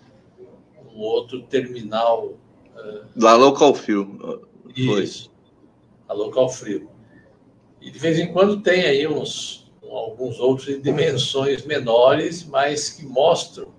[0.95, 2.35] Um outro terminal.
[2.77, 3.07] Uh...
[3.17, 4.47] Lá Local Frio.
[4.75, 5.31] Isso.
[6.09, 6.91] A Local Frio.
[7.81, 13.05] E de vez em quando tem aí uns alguns outros de dimensões menores, mas que
[13.05, 13.73] mostram uh,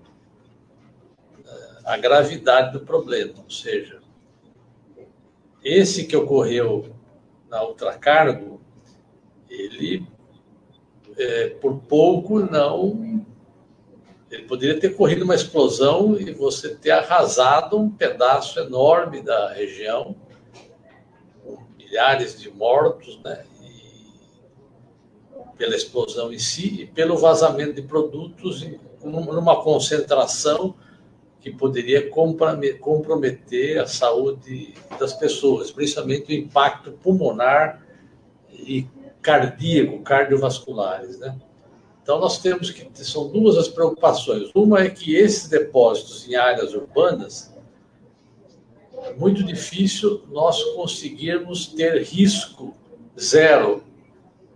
[1.86, 3.34] a gravidade do problema.
[3.44, 4.00] Ou seja,
[5.64, 6.94] esse que ocorreu
[7.50, 8.53] na Ultracargo
[9.54, 10.06] ele
[11.18, 13.24] é, por pouco não.
[14.30, 20.16] Ele poderia ter corrido uma explosão e você ter arrasado um pedaço enorme da região,
[21.44, 23.46] com milhares de mortos, né?
[23.62, 23.94] E
[25.56, 28.68] pela explosão em si e pelo vazamento de produtos
[29.04, 30.76] numa concentração
[31.40, 37.86] que poderia comprometer a saúde das pessoas, principalmente o impacto pulmonar
[38.50, 38.88] e
[39.24, 41.36] cardíaco, cardiovasculares, né?
[42.04, 42.86] Então, nós temos que.
[43.04, 44.52] São duas as preocupações.
[44.54, 47.54] Uma é que esses depósitos em áreas urbanas,
[49.04, 52.76] é muito difícil nós conseguirmos ter risco
[53.20, 53.84] zero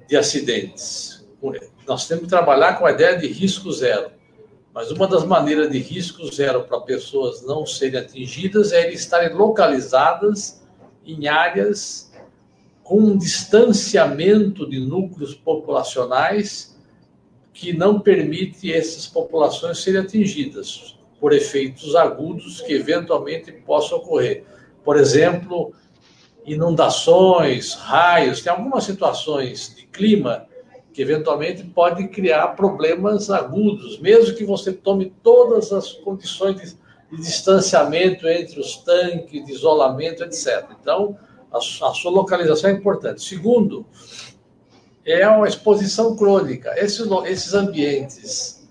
[0.07, 1.25] de acidentes.
[1.87, 4.11] Nós temos que trabalhar com a ideia de risco zero.
[4.73, 9.33] Mas uma das maneiras de risco zero para pessoas não serem atingidas é eles estarem
[9.33, 10.61] localizadas
[11.05, 12.06] em áreas
[12.87, 16.73] com um distanciamento de núcleos populacionais
[17.53, 24.45] que não permite essas populações serem atingidas por efeitos agudos que eventualmente possam ocorrer.
[24.85, 25.73] Por exemplo,
[26.45, 30.45] inundações, raios, tem algumas situações de clima
[30.93, 36.77] que eventualmente pode criar problemas agudos, mesmo que você tome todas as condições de,
[37.11, 40.69] de distanciamento entre os tanques, de isolamento, etc.
[40.79, 41.17] Então,
[41.57, 43.23] a, a sua localização é importante.
[43.23, 43.85] Segundo,
[45.05, 46.73] é uma exposição crônica.
[46.77, 48.67] Esses, esses ambientes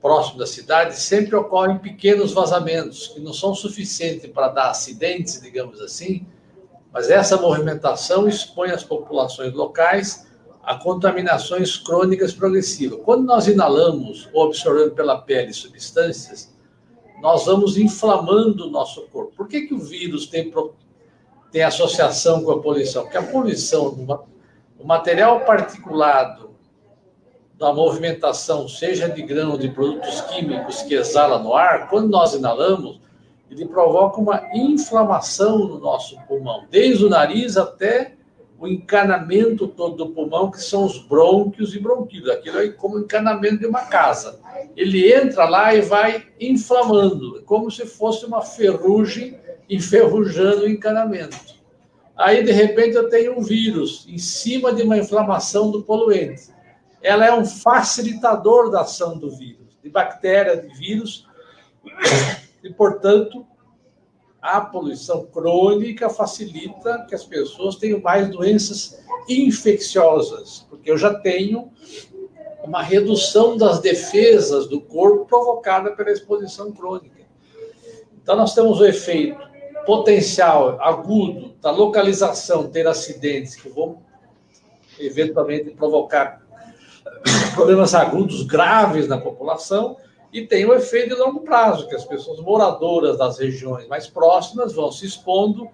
[0.00, 5.80] próximos da cidade sempre ocorrem pequenos vazamentos, que não são suficientes para dar acidentes, digamos
[5.80, 6.26] assim,
[6.92, 10.26] mas essa movimentação expõe as populações locais
[10.62, 13.00] a contaminações crônicas progressivas.
[13.02, 16.54] Quando nós inalamos ou absorvemos pela pele substâncias,
[17.20, 19.32] nós vamos inflamando o nosso corpo.
[19.36, 20.52] Por que, que o vírus tem,
[21.50, 23.02] tem associação com a poluição?
[23.02, 23.88] Porque a poluição,
[24.78, 26.50] o material particulado
[27.58, 32.32] da movimentação, seja de grão ou de produtos químicos que exala no ar, quando nós
[32.32, 33.00] inalamos,
[33.50, 38.16] ele provoca uma inflamação no nosso pulmão, desde o nariz até
[38.60, 42.28] o encanamento todo do pulmão, que são os brônquios e bronquíolos.
[42.28, 44.38] Aquilo é como o encanamento de uma casa.
[44.76, 49.38] Ele entra lá e vai inflamando, como se fosse uma ferrugem
[49.68, 51.38] enferrujando o encanamento.
[52.14, 56.50] Aí, de repente, eu tenho um vírus em cima de uma inflamação do poluente.
[57.00, 61.26] Ela é um facilitador da ação do vírus, de bactéria, de vírus,
[62.62, 63.46] e, portanto,
[64.40, 71.70] a poluição crônica facilita que as pessoas tenham mais doenças infecciosas, porque eu já tenho
[72.62, 77.20] uma redução das defesas do corpo provocada pela exposição crônica.
[78.22, 79.38] Então, nós temos o efeito
[79.84, 84.02] potencial agudo da localização, ter acidentes que vão
[84.98, 86.40] eventualmente provocar
[87.54, 89.96] problemas agudos graves na população
[90.32, 94.72] e tem o efeito de longo prazo, que as pessoas moradoras das regiões mais próximas
[94.72, 95.68] vão se expondo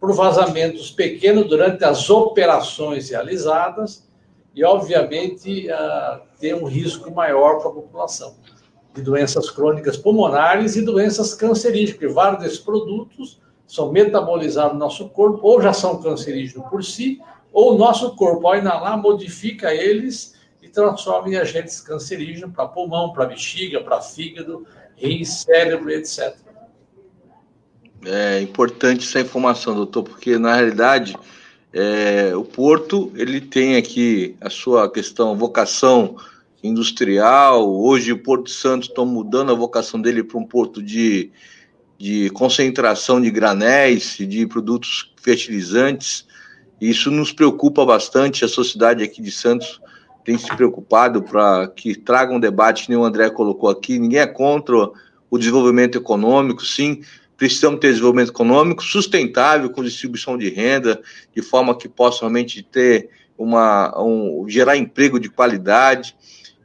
[0.00, 4.08] por vazamentos pequenos durante as operações realizadas
[4.54, 8.34] e, obviamente, uh, ter um risco maior para a população
[8.94, 15.08] de doenças crônicas pulmonares e doenças cancerígenas, porque vários desses produtos são metabolizados no nosso
[15.10, 17.20] corpo, ou já são cancerígenos por si,
[17.52, 20.37] ou o nosso corpo, ao inalar, modifica eles
[20.68, 24.66] transforma em agentes cancerígenos para pulmão, para bexiga, para fígado,
[24.96, 26.34] rins, cérebro, etc.
[28.04, 31.16] É importante essa informação, doutor, porque na realidade
[31.72, 36.16] é, o porto ele tem aqui a sua questão vocação
[36.62, 37.68] industrial.
[37.68, 41.30] Hoje o Porto Santo está mudando a vocação dele para um porto de,
[41.98, 46.26] de concentração de granéis e de produtos fertilizantes.
[46.80, 48.44] Isso nos preocupa bastante.
[48.44, 49.80] A sociedade aqui de Santos
[50.28, 53.98] tem se preocupado para que traga um debate, nem o André colocou aqui.
[53.98, 54.90] Ninguém é contra
[55.30, 57.00] o desenvolvimento econômico, sim.
[57.34, 61.00] Precisamos ter desenvolvimento econômico sustentável, com distribuição de renda,
[61.34, 63.08] de forma que possa realmente ter
[63.38, 66.14] uma, um, gerar emprego de qualidade.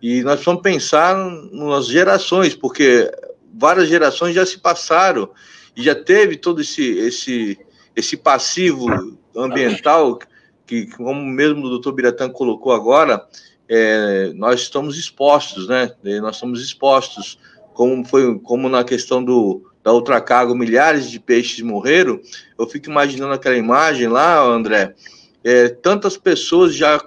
[0.01, 1.15] E nós vamos pensar
[1.53, 3.09] nas gerações, porque
[3.53, 5.29] várias gerações já se passaram
[5.73, 7.57] e já teve todo esse, esse,
[7.95, 8.87] esse passivo
[9.33, 10.19] ambiental
[10.65, 13.25] que, como mesmo o doutor Biratã colocou agora,
[13.69, 15.91] é, nós estamos expostos, né?
[16.21, 17.39] Nós estamos expostos,
[17.73, 22.19] como foi como na questão do da ultracargo, milhares de peixes morreram.
[22.57, 24.95] Eu fico imaginando aquela imagem lá, André.
[25.43, 26.97] É, tantas pessoas já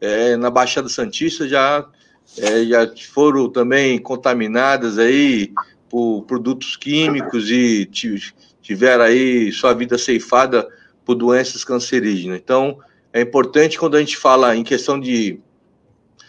[0.00, 1.86] é, na Baixada Santista já
[2.36, 5.52] é, já foram também contaminadas aí
[5.88, 7.88] por produtos químicos e
[8.60, 10.66] tiveram aí sua vida ceifada
[11.04, 12.40] por doenças cancerígenas.
[12.42, 12.78] Então,
[13.12, 15.38] é importante quando a gente fala em questão de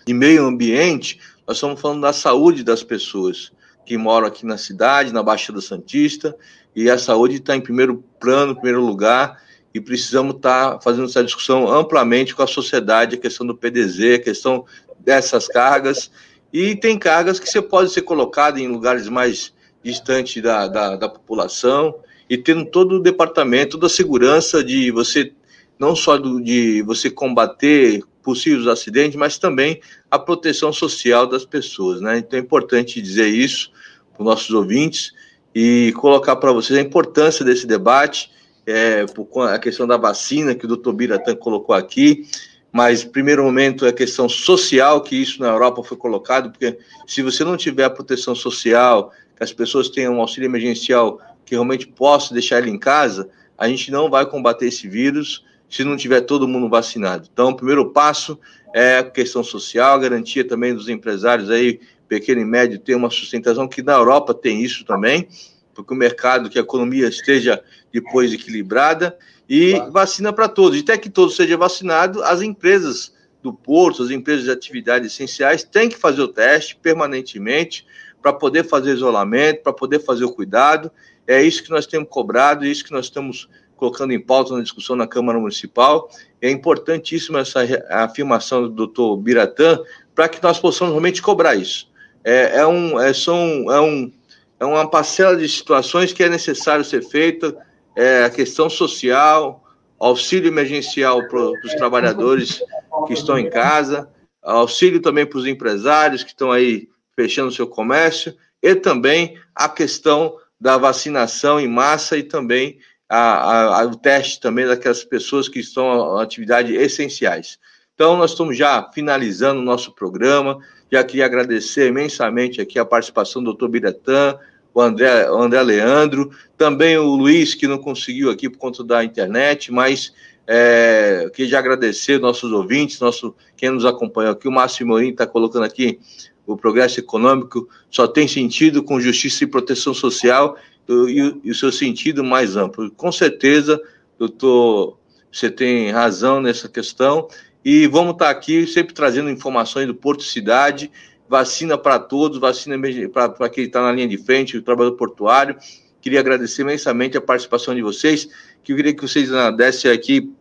[0.06, 3.52] de meio ambiente, nós estamos falando da saúde das pessoas
[3.86, 6.36] que moram aqui na cidade, na Baixada Santista,
[6.76, 9.42] e a saúde está em primeiro plano, em primeiro lugar,
[9.74, 14.16] e precisamos estar tá fazendo essa discussão amplamente com a sociedade, a questão do PDZ,
[14.16, 14.66] a questão
[15.00, 16.12] dessas cargas,
[16.54, 19.54] e tem cargas que você pode ser colocado em lugares mais
[19.84, 21.96] distantes da, da, da população,
[22.30, 25.32] e tendo todo o departamento, toda a segurança de você,
[25.78, 32.02] não só do, de você combater possíveis acidentes, mas também a proteção social das pessoas.
[32.02, 32.18] Né?
[32.18, 33.72] Então é importante dizer isso
[34.12, 35.14] para os nossos ouvintes
[35.54, 38.32] e colocar para vocês a importância desse debate,
[38.66, 39.06] é,
[39.54, 42.28] a questão da vacina que o doutor Biratan colocou aqui,
[42.72, 47.22] mas primeiro momento é a questão social, que isso na Europa foi colocado, porque se
[47.22, 51.88] você não tiver a proteção social, que as pessoas tenham um auxílio emergencial que realmente
[51.88, 55.46] possa deixar ele em casa, a gente não vai combater esse vírus
[55.76, 57.28] se não tiver todo mundo vacinado.
[57.32, 58.40] Então, o primeiro passo
[58.74, 63.10] é a questão social, a garantia também dos empresários aí, pequeno e médio, ter uma
[63.10, 65.28] sustentação, que na Europa tem isso também,
[65.74, 67.62] porque o mercado, que a economia esteja
[67.92, 69.18] depois equilibrada,
[69.50, 69.92] e claro.
[69.92, 70.80] vacina para todos.
[70.80, 73.14] E até que todos sejam vacinados, as empresas
[73.44, 77.86] do porto, as empresas de atividades essenciais têm que fazer o teste permanentemente
[78.22, 80.90] para poder fazer isolamento, para poder fazer o cuidado.
[81.28, 84.62] É isso que nós temos cobrado, é isso que nós estamos colocando em pauta na
[84.62, 86.10] discussão na Câmara Municipal.
[86.42, 89.80] É importantíssima essa afirmação do doutor Biratã
[90.14, 91.90] para que nós possamos realmente cobrar isso.
[92.24, 94.12] É, é, um, é, são, é, um,
[94.60, 97.56] é uma parcela de situações que é necessário ser feita,
[97.96, 99.64] é a questão social,
[100.00, 102.62] auxílio emergencial para os trabalhadores
[103.08, 104.10] que estão em casa,
[104.42, 110.38] auxílio também para os empresários que estão aí fechando seu comércio, e também a questão
[110.60, 112.80] da vacinação em massa e também
[113.10, 117.60] a, a, o teste também daquelas pessoas que estão em atividades essenciais.
[117.94, 120.60] Então, nós estamos já finalizando o nosso programa.
[120.92, 124.38] Já queria agradecer imensamente aqui a participação do doutor Biratã,
[124.74, 129.04] o André, o André Leandro, também o Luiz, que não conseguiu aqui por conta da
[129.04, 130.14] internet, mas
[130.46, 135.64] é, queria agradecer nossos ouvintes, nosso, quem nos acompanhou aqui, o Márcio Morim está colocando
[135.64, 136.00] aqui
[136.46, 140.56] o progresso econômico só tem sentido com justiça e proteção social
[140.88, 142.90] e, e o seu sentido mais amplo.
[142.92, 143.82] Com certeza,
[144.18, 144.98] doutor,
[145.32, 147.28] você tem razão nessa questão
[147.64, 150.92] e vamos estar aqui sempre trazendo informações do Porto Cidade,
[151.28, 152.78] vacina para todos, vacina
[153.12, 155.58] para quem está na linha de frente, o trabalho portuário.
[156.00, 158.30] Queria agradecer imensamente a participação de vocês,
[158.64, 160.32] que eu queria que vocês dessem aqui,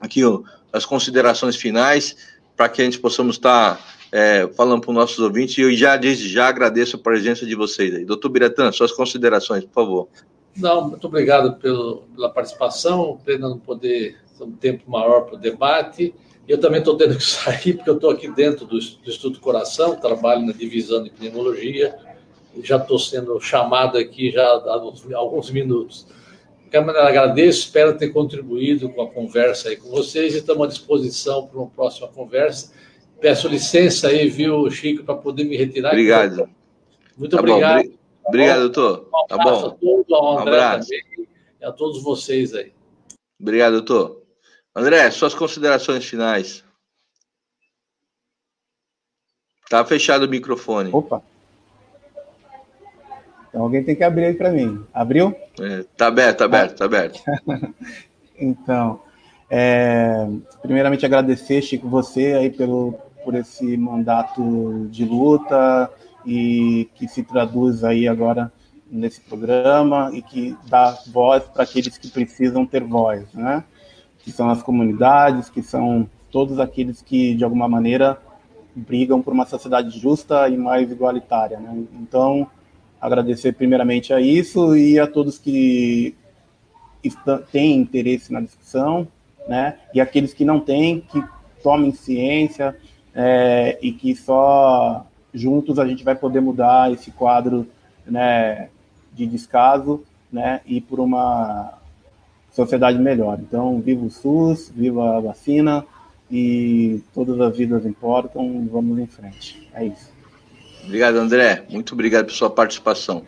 [0.00, 2.16] aqui ó, as considerações finais,
[2.56, 3.80] para que a gente possamos estar
[4.16, 7.56] é, falando para os nossos ouvintes, e eu já, desde já, agradeço a presença de
[7.56, 8.04] vocês aí.
[8.04, 10.08] Doutor Biratã, suas considerações, por favor.
[10.56, 15.38] Não, muito obrigado pelo, pela participação, pena não poder ter um tempo maior para o
[15.38, 16.14] debate,
[16.46, 19.96] eu também estou tendo que sair, porque eu estou aqui dentro do, do Instituto Coração,
[19.96, 21.96] trabalho na divisão de pneumologia,
[22.62, 26.06] já estou sendo chamado aqui já há alguns minutos.
[26.06, 30.66] De qualquer maneira, agradeço, espero ter contribuído com a conversa aí com vocês e estamos
[30.66, 32.72] à disposição para uma próxima conversa.
[33.20, 35.90] Peço licença aí, viu, Chico, para poder me retirar.
[35.90, 36.48] Obrigado.
[37.16, 37.84] Muito tá obrigado.
[37.84, 37.94] Bom.
[38.26, 39.08] Obrigado, doutor.
[39.08, 39.66] Um tá bom.
[39.66, 40.88] a todos, ao André um abraço.
[40.88, 41.28] também,
[41.60, 42.72] e a todos vocês aí.
[43.40, 44.22] Obrigado, doutor.
[44.74, 46.64] André, suas considerações finais.
[49.68, 50.90] Tá fechado o microfone.
[50.92, 51.22] Opa.
[53.48, 54.84] Então alguém tem que abrir aí para mim.
[54.92, 55.34] Abriu?
[55.60, 57.22] É, tá aberto, tá aberto, tá aberto.
[58.36, 59.00] então,
[59.48, 60.26] é,
[60.60, 65.90] primeiramente agradecer, Chico, você aí pelo, por esse mandato de luta
[66.26, 68.52] e que se traduz aí agora
[68.90, 73.64] nesse programa e que dá voz para aqueles que precisam ter voz, né?
[74.18, 78.18] que são as comunidades, que são todos aqueles que, de alguma maneira,
[78.74, 81.58] brigam por uma sociedade justa e mais igualitária.
[81.58, 81.84] Né?
[82.00, 82.46] Então,
[83.00, 86.14] agradecer primeiramente a isso e a todos que
[87.52, 89.06] têm interesse na discussão,
[89.46, 89.78] né?
[89.92, 91.22] e aqueles que não têm, que
[91.62, 92.76] tomem ciência
[93.14, 97.66] é, e que só juntos a gente vai poder mudar esse quadro
[98.06, 98.68] né,
[99.12, 100.02] de descaso
[100.32, 101.74] né, e por uma
[102.52, 103.38] sociedade melhor.
[103.40, 105.84] Então, viva o SUS, viva a vacina
[106.30, 109.68] e todas as vidas importam, vamos em frente.
[109.74, 110.12] É isso.
[110.84, 111.64] Obrigado, André.
[111.70, 113.24] Muito obrigado pela sua participação.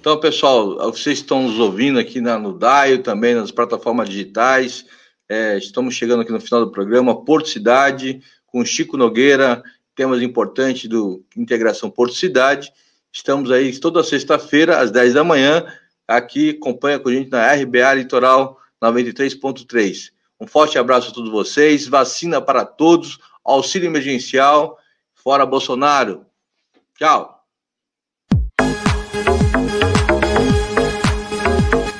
[0.00, 4.86] Então, pessoal, vocês estão nos ouvindo aqui na, no DAIO, também nas plataformas digitais.
[5.28, 8.20] É, estamos chegando aqui no final do programa Porto Cidade,
[8.50, 9.62] com Chico Nogueira,
[9.94, 12.72] temas importantes do Integração Porto Cidade.
[13.12, 15.66] Estamos aí toda sexta-feira, às 10 da manhã,
[16.06, 20.10] aqui, acompanha com a gente na RBA Litoral 93.3.
[20.40, 24.78] Um forte abraço a todos vocês, vacina para todos, auxílio emergencial,
[25.14, 26.24] fora Bolsonaro.
[26.96, 27.44] Tchau.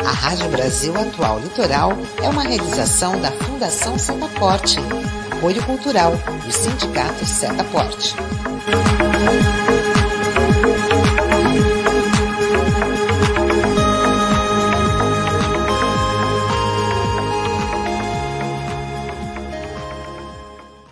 [0.04, 1.92] A Rádio Brasil Atual Litoral
[2.22, 4.76] é uma realização da Fundação Setaporte,
[5.40, 6.12] apoio cultural
[6.44, 8.14] do Sindicato Setaporte.